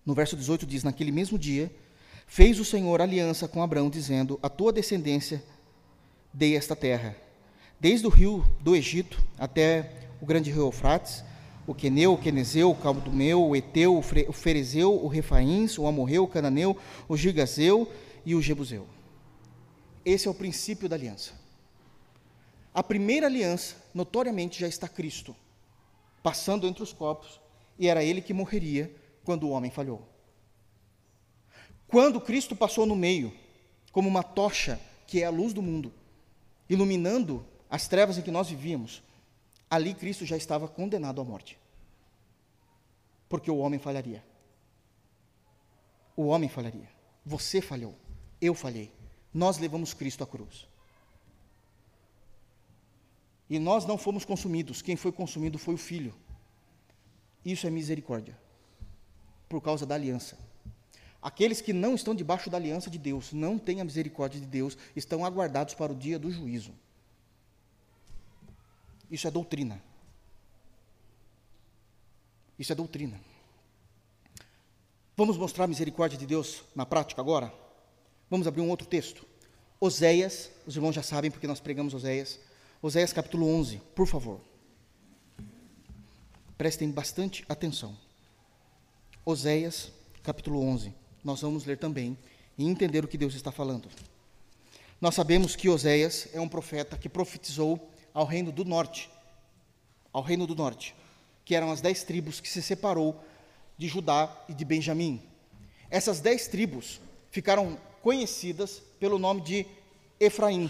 [0.03, 1.71] No verso 18 diz: Naquele mesmo dia
[2.25, 5.43] fez o Senhor aliança com Abraão, dizendo: A tua descendência
[6.33, 7.15] dei esta terra,
[7.79, 11.23] desde o rio do Egito até o grande rio Eufrates,
[11.69, 16.27] o Queneu, o Quenezeu, o Caldumeu, o Eteu, o Ferezeu, o Refaíns, o Amorreu, o
[16.27, 16.75] Cananeu,
[17.07, 17.87] o Gigazeu
[18.25, 18.87] e o Jebuseu.
[20.03, 21.33] Esse é o princípio da aliança.
[22.73, 25.35] A primeira aliança, notoriamente, já está Cristo,
[26.23, 27.39] passando entre os corpos,
[27.77, 28.91] e era ele que morreria
[29.23, 30.01] quando o homem falhou.
[31.87, 33.31] Quando Cristo passou no meio,
[33.91, 35.93] como uma tocha que é a luz do mundo,
[36.67, 39.03] iluminando as trevas em que nós vivíamos,
[39.69, 41.58] ali Cristo já estava condenado à morte.
[43.29, 44.25] Porque o homem falharia.
[46.17, 46.89] O homem falharia.
[47.23, 47.95] Você falhou.
[48.41, 48.91] Eu falhei.
[49.33, 50.67] Nós levamos Cristo à cruz.
[53.47, 54.81] E nós não fomos consumidos.
[54.81, 56.13] Quem foi consumido foi o Filho.
[57.45, 58.37] Isso é misericórdia.
[59.47, 60.37] Por causa da aliança.
[61.21, 64.77] Aqueles que não estão debaixo da aliança de Deus, não têm a misericórdia de Deus,
[64.95, 66.73] estão aguardados para o dia do juízo.
[69.11, 69.81] Isso é doutrina.
[72.59, 73.19] Isso é doutrina.
[75.15, 77.51] Vamos mostrar a misericórdia de Deus na prática agora?
[78.29, 79.25] Vamos abrir um outro texto.
[79.79, 82.39] Oséias, os irmãos já sabem porque nós pregamos Oséias.
[82.81, 84.41] Oséias capítulo 11, por favor.
[86.57, 87.97] Prestem bastante atenção.
[89.25, 89.91] Oséias
[90.21, 90.93] capítulo 11
[91.23, 92.17] nós vamos ler também
[92.57, 93.87] e entender o que Deus está falando.
[94.99, 99.09] Nós sabemos que Oséias é um profeta que profetizou ao reino do norte,
[100.11, 100.95] ao reino do norte,
[101.49, 103.19] que eram as dez tribos que se separou
[103.75, 105.19] de Judá e de Benjamim.
[105.89, 109.65] Essas dez tribos ficaram conhecidas pelo nome de
[110.19, 110.69] Efraim,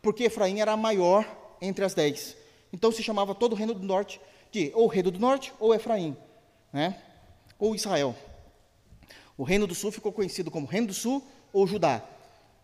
[0.00, 1.26] porque Efraim era a maior
[1.60, 2.36] entre as dez.
[2.72, 4.20] Então se chamava todo o reino do norte
[4.52, 6.16] de ou reino do norte ou Efraim,
[6.72, 7.02] né?
[7.58, 8.14] ou Israel.
[9.36, 11.20] O reino do sul ficou conhecido como Reino do Sul
[11.52, 12.00] ou Judá.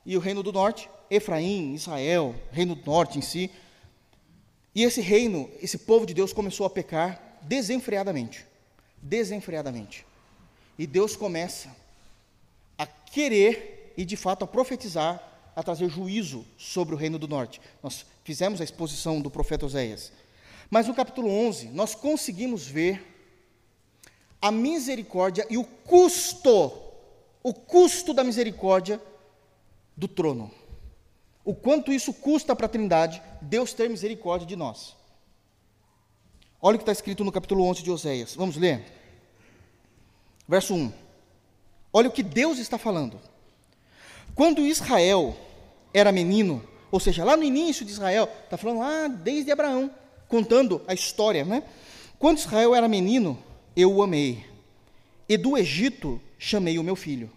[0.06, 3.50] E o reino do norte, Efraim, Israel, reino do norte em si.
[4.72, 8.46] E esse reino, esse povo de Deus começou a pecar desenfreadamente.
[9.00, 10.06] Desenfreadamente.
[10.78, 11.74] E Deus começa
[12.76, 15.22] a querer e de fato a profetizar,
[15.56, 17.60] a trazer juízo sobre o reino do norte.
[17.82, 20.12] Nós fizemos a exposição do profeta Oséias.
[20.70, 23.02] Mas no capítulo 11, nós conseguimos ver
[24.40, 26.72] a misericórdia e o custo,
[27.42, 29.00] o custo da misericórdia
[29.96, 30.50] do trono.
[31.44, 34.94] O quanto isso custa para a Trindade, Deus ter misericórdia de nós.
[36.60, 38.34] Olha o que está escrito no capítulo 11 de Oséias.
[38.34, 38.84] Vamos ler?
[40.48, 40.92] Verso 1.
[41.92, 43.20] Olha o que Deus está falando.
[44.34, 45.36] Quando Israel
[45.94, 49.90] era menino, ou seja, lá no início de Israel, está falando lá desde Abraão,
[50.26, 51.62] contando a história, né?
[52.18, 53.38] Quando Israel era menino,
[53.76, 54.44] eu o amei.
[55.28, 57.30] E do Egito chamei o meu filho.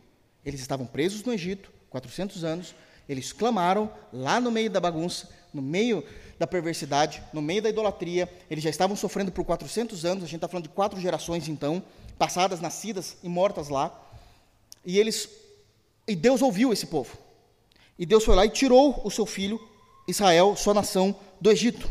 [0.43, 2.73] Eles estavam presos no Egito, 400 anos,
[3.07, 6.03] eles clamaram lá no meio da bagunça, no meio
[6.39, 10.37] da perversidade, no meio da idolatria, eles já estavam sofrendo por 400 anos, a gente
[10.37, 11.83] está falando de quatro gerações então,
[12.17, 13.93] passadas, nascidas e mortas lá,
[14.85, 15.29] e eles,
[16.07, 17.17] e Deus ouviu esse povo,
[17.97, 19.59] e Deus foi lá e tirou o seu filho,
[20.07, 21.89] Israel, sua nação, do Egito.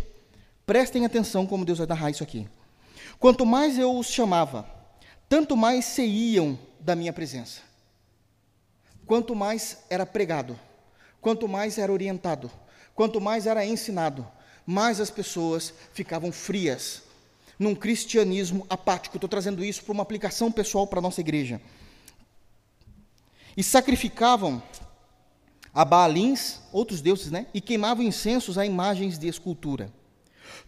[0.66, 2.48] Prestem atenção como Deus vai narrar isso aqui.
[3.18, 4.66] Quanto mais eu os chamava,
[5.28, 7.60] tanto mais se iam da minha presença.
[9.06, 10.58] Quanto mais era pregado,
[11.20, 12.50] quanto mais era orientado,
[13.00, 14.28] quanto mais era ensinado,
[14.66, 17.00] mais as pessoas ficavam frias
[17.58, 19.16] num cristianismo apático.
[19.16, 21.62] Estou trazendo isso para uma aplicação pessoal para a nossa igreja.
[23.56, 24.62] E sacrificavam
[25.72, 27.46] a Baalins, outros deuses, né?
[27.54, 29.90] E queimavam incensos a imagens de escultura.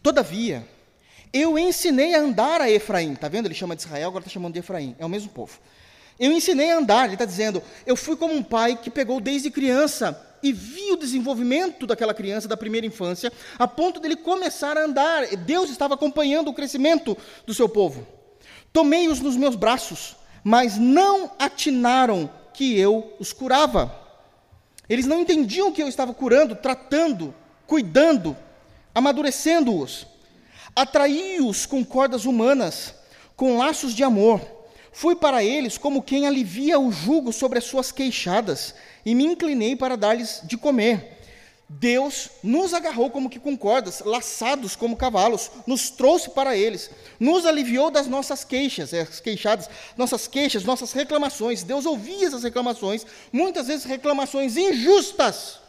[0.02, 0.66] Todavia,
[1.34, 3.12] eu ensinei a andar a Efraim.
[3.12, 3.44] Está vendo?
[3.44, 4.96] Ele chama de Israel, agora está chamando de Efraim.
[4.98, 5.58] É o mesmo povo.
[6.18, 7.04] Eu ensinei a andar.
[7.04, 10.96] Ele está dizendo, eu fui como um pai que pegou desde criança e viu o
[10.96, 15.26] desenvolvimento daquela criança da primeira infância, a ponto dele começar a andar.
[15.36, 17.16] Deus estava acompanhando o crescimento
[17.46, 18.06] do seu povo.
[18.72, 23.94] Tomei-os nos meus braços, mas não atinaram que eu os curava.
[24.88, 27.34] Eles não entendiam que eu estava curando, tratando,
[27.66, 28.36] cuidando,
[28.94, 30.06] amadurecendo-os.
[30.74, 32.94] Atraí-os com cordas humanas,
[33.36, 34.40] com laços de amor.
[34.92, 38.74] Fui para eles como quem alivia o jugo sobre as suas queixadas,
[39.04, 41.18] e me inclinei para dar-lhes de comer.
[41.68, 47.46] Deus nos agarrou como que com cordas, laçados como cavalos, nos trouxe para eles, nos
[47.46, 51.62] aliviou das nossas queixas, as queixadas, nossas queixas, nossas reclamações.
[51.62, 55.60] Deus ouvia essas reclamações, muitas vezes reclamações injustas.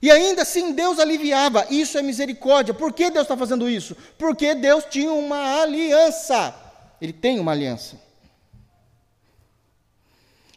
[0.00, 1.66] E ainda assim Deus aliviava.
[1.70, 2.74] Isso é misericórdia.
[2.74, 3.96] Por que Deus está fazendo isso?
[4.18, 6.54] Porque Deus tinha uma aliança.
[7.00, 8.03] Ele tem uma aliança.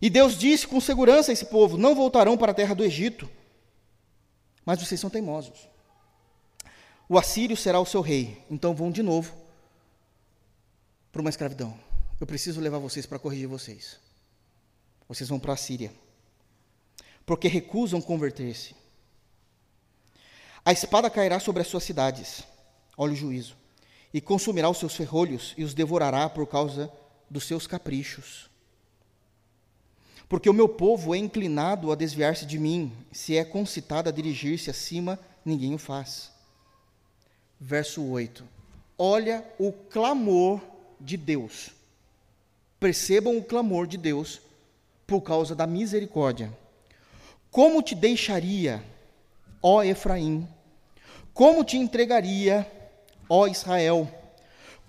[0.01, 3.29] E Deus disse com segurança a esse povo: Não voltarão para a terra do Egito.
[4.65, 5.67] Mas vocês são teimosos.
[7.09, 8.43] O assírio será o seu rei.
[8.49, 9.33] Então vão de novo
[11.11, 11.77] para uma escravidão.
[12.19, 13.97] Eu preciso levar vocês para corrigir vocês.
[15.07, 15.91] Vocês vão para a Síria.
[17.25, 18.75] Porque recusam converter-se.
[20.65, 22.43] A espada cairá sobre as suas cidades,
[22.97, 23.55] olha o juízo,
[24.13, 26.91] e consumirá os seus ferrolhos e os devorará por causa
[27.29, 28.46] dos seus caprichos.
[30.29, 34.69] Porque o meu povo é inclinado a desviar-se de mim, se é concitado a dirigir-se
[34.69, 36.31] acima, ninguém o faz.
[37.59, 38.43] Verso 8.
[38.97, 40.61] Olha o clamor
[40.99, 41.71] de Deus.
[42.79, 44.41] Percebam o clamor de Deus
[45.05, 46.51] por causa da misericórdia.
[47.49, 48.83] Como te deixaria,
[49.61, 50.47] ó Efraim?
[51.33, 52.69] Como te entregaria,
[53.29, 54.11] ó Israel?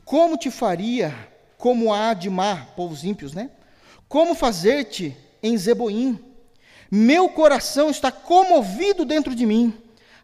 [0.05, 1.15] Como te faria
[1.59, 3.51] como a Admar, povos ímpios, né?
[4.09, 6.19] Como fazer-te em Zeboim?
[6.91, 9.75] Meu coração está comovido dentro de mim.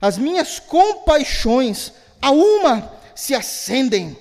[0.01, 4.17] As minhas compaixões a uma se acendem.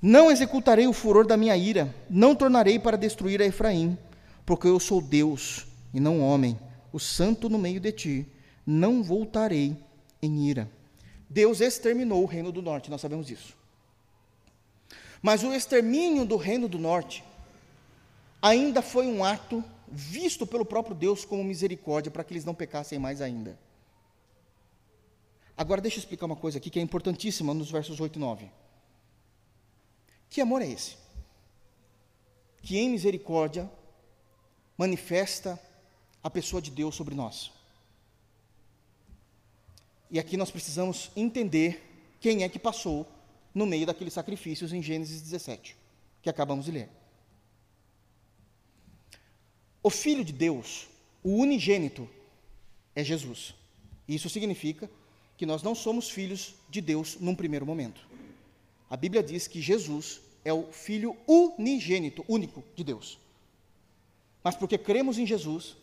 [0.00, 3.98] Não executarei o furor da minha ira, não tornarei para destruir a Efraim,
[4.46, 6.58] porque eu sou Deus e não homem,
[6.92, 8.26] o santo no meio de ti,
[8.66, 9.76] não voltarei
[10.22, 10.70] em ira.
[11.28, 13.54] Deus exterminou o reino do norte, nós sabemos disso.
[15.20, 17.22] Mas o extermínio do reino do norte
[18.40, 22.98] ainda foi um ato visto pelo próprio Deus como misericórdia para que eles não pecassem
[22.98, 23.58] mais ainda.
[25.56, 28.50] Agora deixa eu explicar uma coisa aqui que é importantíssima nos versos 8 e 9.
[30.30, 30.96] Que amor é esse?
[32.62, 33.70] Que em misericórdia
[34.78, 35.60] manifesta
[36.22, 37.52] a pessoa de Deus sobre nós.
[40.10, 43.06] E aqui nós precisamos entender quem é que passou
[43.54, 45.76] no meio daqueles sacrifícios em Gênesis 17,
[46.22, 46.99] que acabamos de ler.
[49.82, 50.88] O Filho de Deus,
[51.22, 52.08] o unigênito,
[52.94, 53.54] é Jesus.
[54.06, 54.90] Isso significa
[55.36, 58.06] que nós não somos filhos de Deus num primeiro momento.
[58.90, 63.18] A Bíblia diz que Jesus é o Filho unigênito, único de Deus.
[64.42, 65.76] Mas porque cremos em Jesus,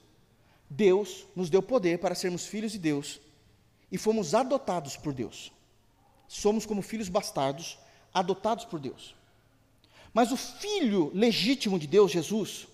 [0.70, 3.20] Deus nos deu poder para sermos filhos de Deus
[3.91, 5.52] e fomos adotados por Deus.
[6.28, 7.78] Somos como filhos bastardos,
[8.14, 9.16] adotados por Deus.
[10.14, 12.68] Mas o filho legítimo de Deus, Jesus,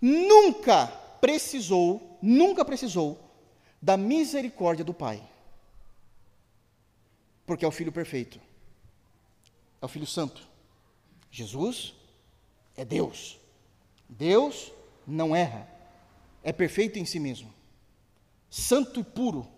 [0.00, 0.86] nunca
[1.20, 3.18] precisou, nunca precisou
[3.80, 5.22] da misericórdia do Pai.
[7.46, 8.40] Porque é o filho perfeito.
[9.80, 10.46] É o filho santo.
[11.30, 11.94] Jesus
[12.76, 13.38] é Deus.
[14.08, 14.72] Deus
[15.06, 15.68] não erra.
[16.42, 17.52] É perfeito em si mesmo.
[18.48, 19.48] Santo e puro.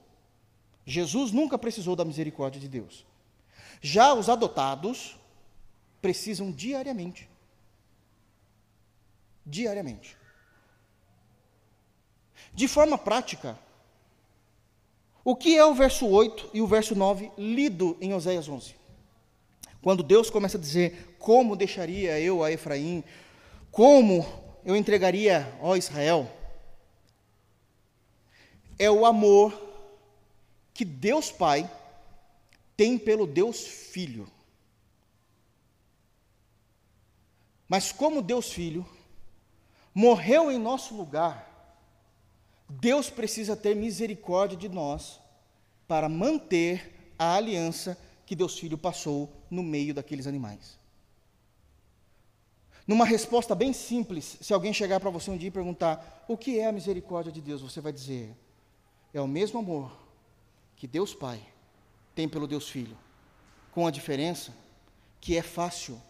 [0.85, 3.07] Jesus nunca precisou da misericórdia de Deus.
[3.81, 5.17] Já os adotados
[6.01, 7.29] precisam diariamente.
[9.45, 10.17] Diariamente.
[12.55, 13.59] De forma prática,
[15.25, 18.75] o que é o verso 8 e o verso 9 lido em Oséias 11?
[19.81, 23.03] Quando Deus começa a dizer: Como deixaria eu a Efraim?
[23.71, 24.27] Como
[24.65, 26.31] eu entregaria, ó Israel?
[28.79, 29.53] É o amor
[30.75, 31.71] que Deus Pai
[32.77, 34.29] tem pelo Deus Filho.
[37.69, 38.87] Mas como Deus Filho
[39.95, 41.52] morreu em nosso lugar,
[42.81, 45.21] Deus precisa ter misericórdia de nós
[45.87, 50.79] para manter a aliança que Deus Filho passou no meio daqueles animais.
[52.87, 56.59] Numa resposta bem simples, se alguém chegar para você um dia e perguntar o que
[56.59, 58.35] é a misericórdia de Deus, você vai dizer:
[59.13, 59.93] é o mesmo amor
[60.75, 61.41] que Deus Pai
[62.15, 62.97] tem pelo Deus Filho,
[63.71, 64.53] com a diferença
[65.21, 66.01] que é fácil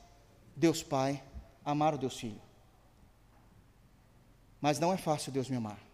[0.57, 1.23] Deus Pai
[1.65, 2.41] amar o Deus Filho.
[4.61, 5.92] Mas não é fácil Deus me amar.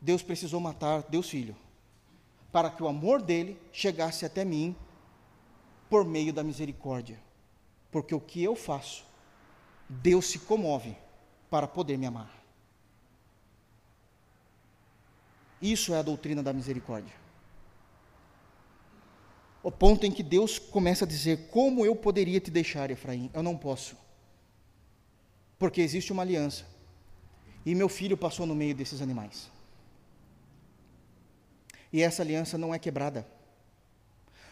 [0.00, 1.56] Deus precisou matar Deus Filho,
[2.50, 4.74] para que o amor dele chegasse até mim
[5.88, 7.18] por meio da misericórdia.
[7.90, 9.04] Porque o que eu faço,
[9.88, 10.96] Deus se comove
[11.50, 12.30] para poder me amar.
[15.60, 17.12] Isso é a doutrina da misericórdia.
[19.62, 23.30] O ponto em que Deus começa a dizer: Como eu poderia te deixar, Efraim?
[23.34, 23.94] Eu não posso.
[25.58, 26.64] Porque existe uma aliança.
[27.66, 29.50] E meu filho passou no meio desses animais.
[31.92, 33.26] E essa aliança não é quebrada.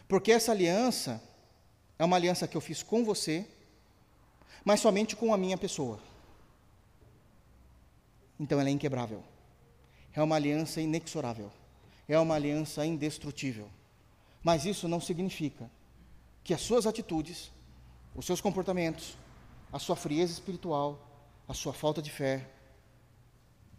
[0.06, 1.22] Porque essa aliança
[1.98, 3.46] é uma aliança que eu fiz com você,
[4.64, 6.00] mas somente com a minha pessoa.
[8.38, 9.22] Então ela é inquebrável.
[10.14, 11.50] É uma aliança inexorável.
[12.08, 13.68] É uma aliança indestrutível.
[14.42, 15.70] Mas isso não significa
[16.42, 17.50] que as suas atitudes,
[18.14, 19.16] os seus comportamentos,
[19.72, 20.98] a sua frieza espiritual,
[21.46, 22.48] a sua falta de fé,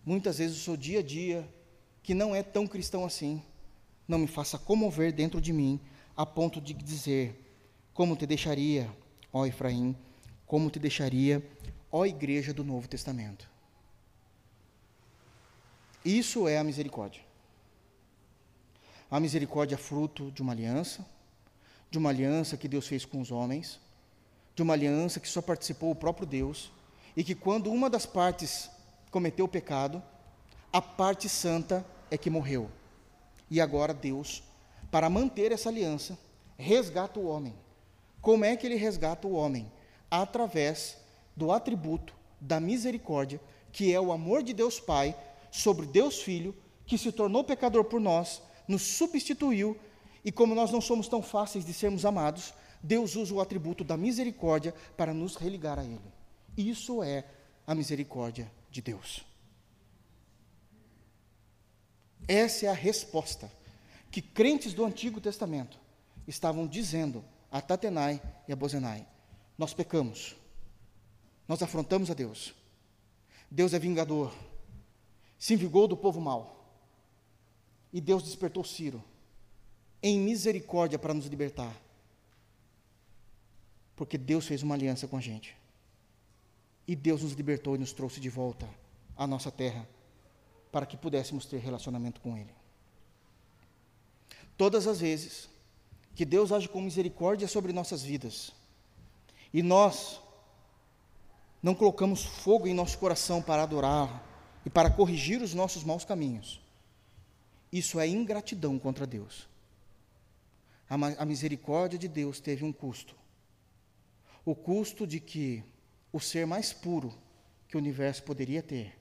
[0.05, 1.47] muitas vezes o seu dia a dia,
[2.03, 3.41] que não é tão cristão assim,
[4.10, 5.80] não me faça comover dentro de mim,
[6.18, 7.39] a ponto de dizer:
[7.93, 8.89] Como te deixaria,
[9.32, 9.95] ó Efraim,
[10.47, 11.47] como te deixaria,
[11.91, 13.47] ó igreja do Novo Testamento.
[16.03, 17.22] Isso é a misericórdia.
[19.12, 21.05] A misericórdia é fruto de uma aliança,
[21.91, 23.80] de uma aliança que Deus fez com os homens,
[24.55, 26.72] de uma aliança que só participou o próprio Deus,
[27.16, 28.70] e que quando uma das partes
[29.12, 30.01] cometeu o pecado,
[30.72, 32.72] a parte santa é que morreu.
[33.50, 34.43] E agora Deus,
[34.91, 36.18] para manter essa aliança,
[36.58, 37.54] resgata o homem.
[38.22, 39.72] Como é que ele resgata o homem?
[40.10, 40.97] Através
[41.36, 43.39] do atributo da misericórdia,
[43.72, 45.16] que é o amor de Deus Pai
[45.52, 49.78] sobre Deus Filho, que se tornou pecador por nós, nos substituiu,
[50.24, 53.97] e como nós não somos tão fáceis de sermos amados, Deus usa o atributo da
[53.97, 56.00] misericórdia para nos religar a Ele.
[56.58, 57.26] Isso é
[57.66, 59.29] a misericórdia de Deus.
[62.30, 63.52] Essa é a resposta
[64.12, 65.80] que crentes do Antigo Testamento
[66.28, 69.04] estavam dizendo a Tatenai e a Bozenai:
[69.58, 70.36] Nós pecamos,
[71.48, 72.54] nós afrontamos a Deus,
[73.50, 74.32] Deus é vingador,
[75.40, 76.72] se vingou do povo mau,
[77.92, 79.04] e Deus despertou Ciro
[80.04, 81.76] em misericórdia para nos libertar,
[83.96, 85.58] porque Deus fez uma aliança com a gente,
[86.88, 88.70] e Deus nos libertou e nos trouxe de volta
[89.18, 89.90] à nossa terra,
[90.72, 92.53] para que pudéssemos ter relacionamento com Ele.
[94.57, 95.49] Todas as vezes
[96.15, 98.51] que Deus age com misericórdia sobre nossas vidas,
[99.53, 100.20] e nós
[101.63, 104.24] não colocamos fogo em nosso coração para adorar
[104.65, 106.59] e para corrigir os nossos maus caminhos,
[107.72, 109.47] isso é ingratidão contra Deus.
[110.89, 113.15] A, a misericórdia de Deus teve um custo.
[114.43, 115.63] O custo de que
[116.11, 117.13] o ser mais puro
[117.67, 118.99] que o universo poderia ter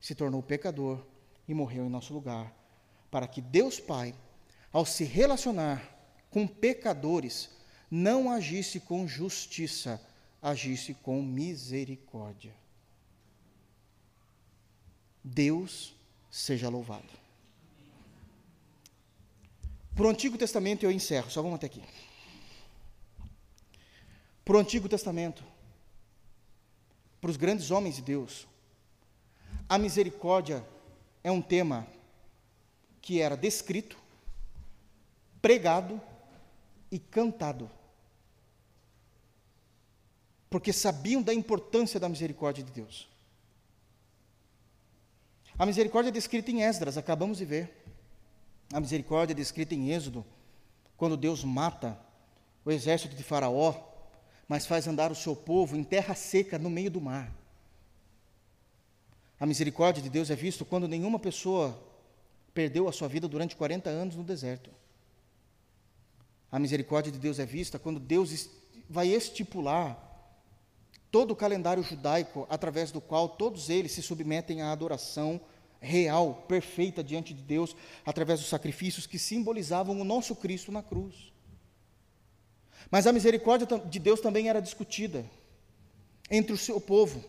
[0.00, 1.04] se tornou pecador
[1.46, 2.54] e morreu em nosso lugar,
[3.10, 4.14] para que Deus Pai,
[4.72, 5.82] ao se relacionar
[6.30, 7.50] com pecadores,
[7.90, 10.00] não agisse com justiça,
[10.42, 12.54] agisse com misericórdia.
[15.24, 15.94] Deus
[16.30, 17.08] seja louvado.
[19.94, 21.82] Para o Antigo Testamento eu encerro, só vamos até aqui.
[24.44, 25.44] Para o Antigo Testamento,
[27.20, 28.46] para os grandes homens de Deus,
[29.68, 30.64] a misericórdia
[31.22, 31.86] é um tema
[33.02, 33.98] que era descrito,
[35.42, 36.00] pregado
[36.90, 37.70] e cantado.
[40.48, 43.08] Porque sabiam da importância da misericórdia de Deus.
[45.58, 47.84] A misericórdia é descrita em Esdras, acabamos de ver.
[48.72, 50.24] A misericórdia é descrita em Êxodo,
[50.96, 51.98] quando Deus mata
[52.64, 53.74] o exército de Faraó,
[54.46, 57.37] mas faz andar o seu povo em terra seca no meio do mar.
[59.38, 61.80] A misericórdia de Deus é vista quando nenhuma pessoa
[62.52, 64.70] perdeu a sua vida durante 40 anos no deserto.
[66.50, 68.50] A misericórdia de Deus é vista quando Deus
[68.88, 70.04] vai estipular
[71.10, 75.40] todo o calendário judaico através do qual todos eles se submetem à adoração
[75.80, 81.32] real, perfeita diante de Deus, através dos sacrifícios que simbolizavam o nosso Cristo na cruz.
[82.90, 85.24] Mas a misericórdia de Deus também era discutida
[86.30, 87.24] entre o seu povo.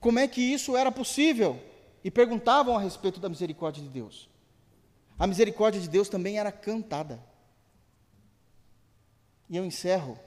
[0.00, 1.60] Como é que isso era possível?
[2.04, 4.28] E perguntavam a respeito da misericórdia de Deus.
[5.18, 7.22] A misericórdia de Deus também era cantada.
[9.50, 10.18] E eu encerro,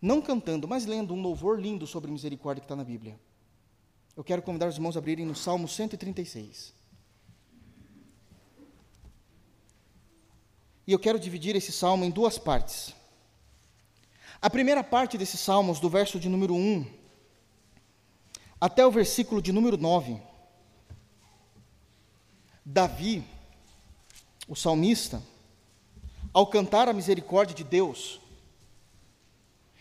[0.00, 3.18] não cantando, mas lendo um louvor lindo sobre misericórdia que está na Bíblia.
[4.14, 6.74] Eu quero convidar os irmãos a abrirem no Salmo 136.
[10.86, 12.94] E eu quero dividir esse salmo em duas partes.
[14.40, 17.01] A primeira parte desses salmos, do verso de número 1
[18.62, 20.22] até o versículo de número 9,
[22.64, 23.24] Davi,
[24.46, 25.20] o salmista,
[26.32, 28.20] ao cantar a misericórdia de Deus,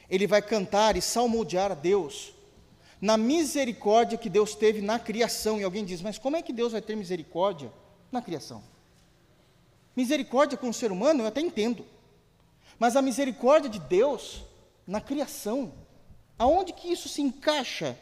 [0.10, 2.34] ele vai cantar e salmodiar a Deus
[3.00, 5.60] na misericórdia que Deus teve na criação.
[5.60, 7.72] E alguém diz, mas como é que Deus vai ter misericórdia
[8.12, 8.64] na criação?
[9.96, 11.86] Misericórdia com o ser humano eu até entendo,
[12.80, 14.42] mas a misericórdia de Deus
[14.88, 15.72] na criação,
[16.36, 17.96] aonde que isso se encaixa?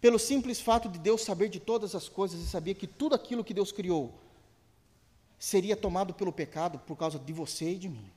[0.00, 3.44] Pelo simples fato de Deus saber de todas as coisas e saber que tudo aquilo
[3.44, 4.14] que Deus criou
[5.38, 8.10] seria tomado pelo pecado por causa de você e de mim.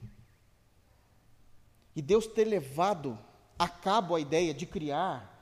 [1.96, 3.18] E Deus ter levado
[3.58, 5.36] a cabo a ideia de criar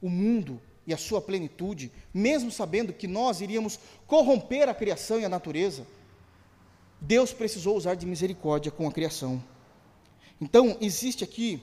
[0.00, 5.24] o mundo e a sua plenitude, mesmo sabendo que nós iríamos corromper a criação e
[5.24, 5.86] a natureza,
[7.00, 9.42] Deus precisou usar de misericórdia com a criação.
[10.40, 11.62] Então, existe aqui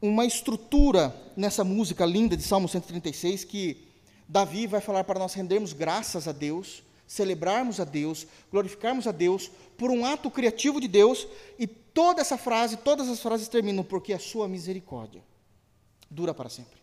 [0.00, 3.88] uma estrutura nessa música linda de Salmo 136 que
[4.26, 9.50] Davi vai falar para nós rendermos graças a Deus, celebrarmos a Deus, glorificarmos a Deus
[9.76, 11.26] por um ato criativo de Deus,
[11.58, 15.22] e toda essa frase, todas as frases terminam porque a sua misericórdia
[16.08, 16.78] dura para sempre.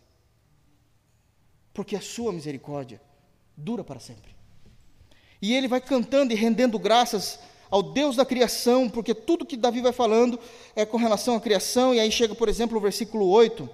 [1.72, 3.00] Porque a sua misericórdia
[3.56, 4.36] dura para sempre.
[5.40, 7.38] E ele vai cantando e rendendo graças
[7.70, 10.38] ao Deus da criação, porque tudo que Davi vai falando
[10.74, 13.68] é com relação à criação, e aí chega, por exemplo, o versículo 8,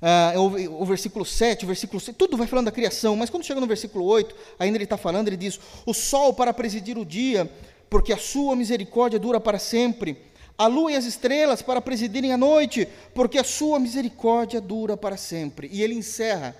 [0.00, 3.42] Uh, o, o, versículo 7, o versículo 6, tudo vai falando da criação, mas quando
[3.42, 7.04] chega no versículo 8, ainda ele está falando, ele diz: O sol para presidir o
[7.04, 7.50] dia,
[7.90, 10.16] porque a sua misericórdia dura para sempre,
[10.56, 15.16] a lua e as estrelas para presidirem a noite, porque a sua misericórdia dura para
[15.16, 15.68] sempre.
[15.72, 16.54] E ele encerra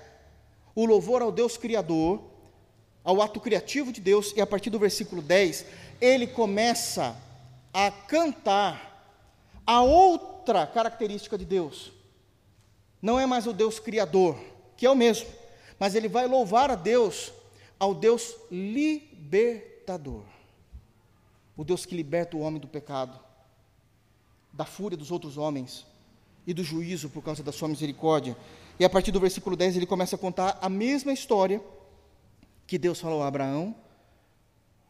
[0.75, 2.21] o louvor ao Deus Criador,
[3.03, 5.65] ao ato criativo de Deus, e a partir do versículo 10,
[5.99, 7.15] ele começa
[7.73, 8.87] a cantar
[9.65, 11.91] a outra característica de Deus
[13.01, 14.37] não é mais o Deus criador,
[14.75, 15.27] que é o mesmo,
[15.79, 17.31] mas ele vai louvar a Deus,
[17.79, 20.23] ao Deus libertador.
[21.55, 23.17] O Deus que liberta o homem do pecado,
[24.51, 25.85] da fúria dos outros homens
[26.45, 28.35] e do juízo por causa da sua misericórdia.
[28.79, 31.61] E a partir do versículo 10 ele começa a contar a mesma história
[32.69, 33.75] que Deus falou a Abraão,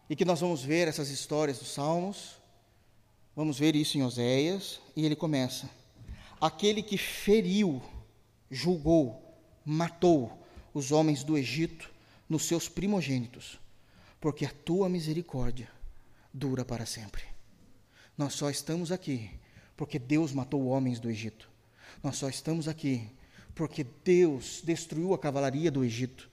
[0.10, 2.36] e que nós vamos ver essas histórias dos Salmos,
[3.34, 5.70] vamos ver isso em Oséias, e ele começa:
[6.42, 7.82] aquele que feriu
[8.52, 11.90] julgou, matou os homens do Egito
[12.28, 13.58] nos seus primogênitos,
[14.20, 15.70] porque a tua misericórdia
[16.34, 17.24] dura para sempre.
[18.18, 19.32] Nós só estamos aqui
[19.78, 21.50] porque Deus matou homens do Egito.
[22.04, 23.10] Nós só estamos aqui
[23.56, 26.29] porque Deus destruiu a cavalaria do Egito.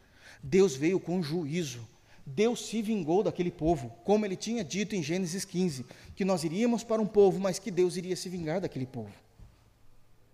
[0.47, 1.81] Deus veio com juízo.
[2.25, 5.85] Deus se vingou daquele povo, como ele tinha dito em Gênesis 15,
[6.15, 9.13] que nós iríamos para um povo, mas que Deus iria se vingar daquele povo.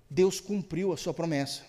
[0.08, 1.62] Deus cumpriu a sua promessa.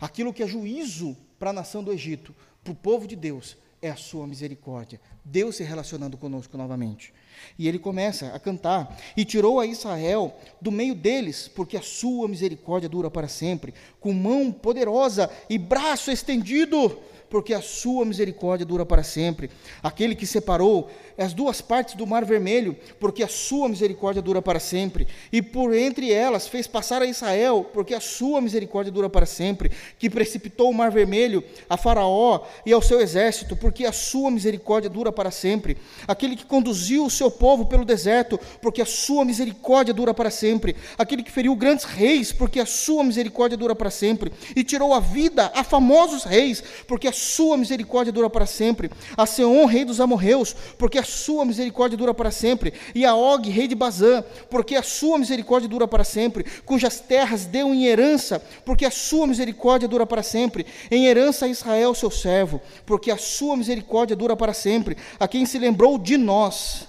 [0.00, 3.88] Aquilo que é juízo para a nação do Egito, para o povo de Deus, é
[3.88, 5.00] a sua misericórdia.
[5.24, 7.14] Deus se relacionando conosco novamente.
[7.56, 12.26] E ele começa a cantar: E tirou a Israel do meio deles, porque a sua
[12.26, 16.98] misericórdia dura para sempre, com mão poderosa e braço estendido
[17.30, 19.50] porque a sua misericórdia dura para sempre.
[19.82, 24.60] Aquele que separou as duas partes do mar vermelho, porque a sua misericórdia dura para
[24.60, 25.06] sempre.
[25.32, 29.70] E por entre elas fez passar a Israel, porque a sua misericórdia dura para sempre.
[29.98, 34.88] Que precipitou o mar vermelho a Faraó e ao seu exército, porque a sua misericórdia
[34.88, 35.76] dura para sempre.
[36.06, 40.76] Aquele que conduziu o seu povo pelo deserto, porque a sua misericórdia dura para sempre.
[40.96, 44.32] Aquele que feriu grandes reis, porque a sua misericórdia dura para sempre.
[44.54, 48.90] E tirou a vida a famosos reis, porque a sua misericórdia dura para sempre.
[49.16, 52.72] A Seon, rei dos amorreus, porque a sua misericórdia dura para sempre.
[52.94, 56.44] E a Og, rei de Bazã, porque a sua misericórdia dura para sempre.
[56.64, 60.66] Cujas terras deu em herança, porque a sua misericórdia dura para sempre.
[60.90, 64.96] Em herança a Israel, seu servo, porque a sua misericórdia dura para sempre.
[65.18, 66.86] A quem se lembrou de nós,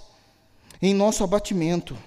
[0.82, 1.98] em nosso abatimento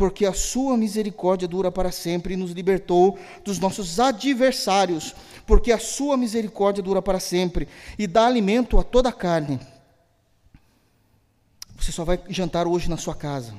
[0.00, 5.14] porque a sua misericórdia dura para sempre e nos libertou dos nossos adversários,
[5.46, 7.68] porque a sua misericórdia dura para sempre
[7.98, 9.60] e dá alimento a toda a carne.
[11.78, 13.54] Você só vai jantar hoje na sua casa,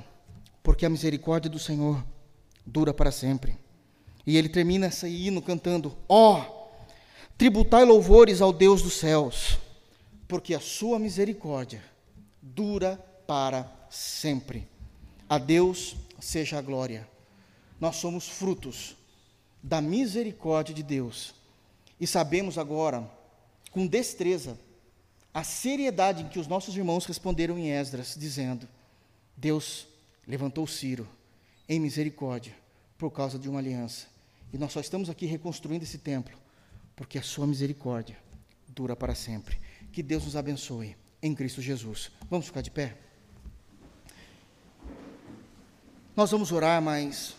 [0.64, 2.04] porque a misericórdia do Senhor
[2.66, 3.56] dura para sempre.
[4.26, 6.70] E ele termina esse hino cantando: Ó, oh,
[7.38, 9.60] tributai louvores ao Deus dos céus,
[10.28, 11.84] porque a sua misericórdia
[12.42, 14.68] dura para sempre.
[15.30, 17.06] A Deus seja a glória.
[17.80, 18.96] Nós somos frutos
[19.62, 21.34] da misericórdia de Deus
[22.00, 23.10] e sabemos agora,
[23.72, 24.58] com destreza,
[25.34, 28.68] a seriedade em que os nossos irmãos responderam em Esdras, dizendo:
[29.36, 29.88] Deus
[30.26, 31.08] levantou Ciro
[31.68, 32.56] em misericórdia
[32.98, 34.08] por causa de uma aliança.
[34.54, 36.38] E nós só estamos aqui reconstruindo esse templo
[36.96, 38.16] porque a sua misericórdia
[38.68, 39.60] dura para sempre.
[39.92, 42.12] Que Deus nos abençoe em Cristo Jesus.
[42.30, 42.96] Vamos ficar de pé?
[46.16, 47.36] Nós vamos orar, mas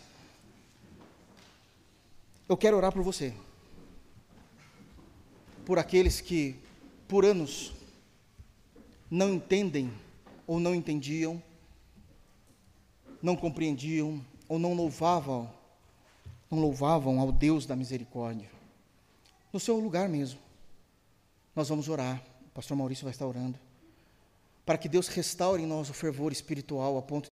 [2.48, 3.34] eu quero orar por você.
[5.66, 6.56] Por aqueles que
[7.06, 7.72] por anos
[9.10, 9.92] não entendem
[10.46, 11.42] ou não entendiam,
[13.22, 15.52] não compreendiam ou não louvavam,
[16.50, 18.50] não louvavam ao Deus da misericórdia.
[19.52, 20.40] No seu lugar mesmo.
[21.54, 22.22] Nós vamos orar.
[22.46, 23.58] O pastor Maurício vai estar orando
[24.64, 27.28] para que Deus restaure em nós o fervor espiritual a ponto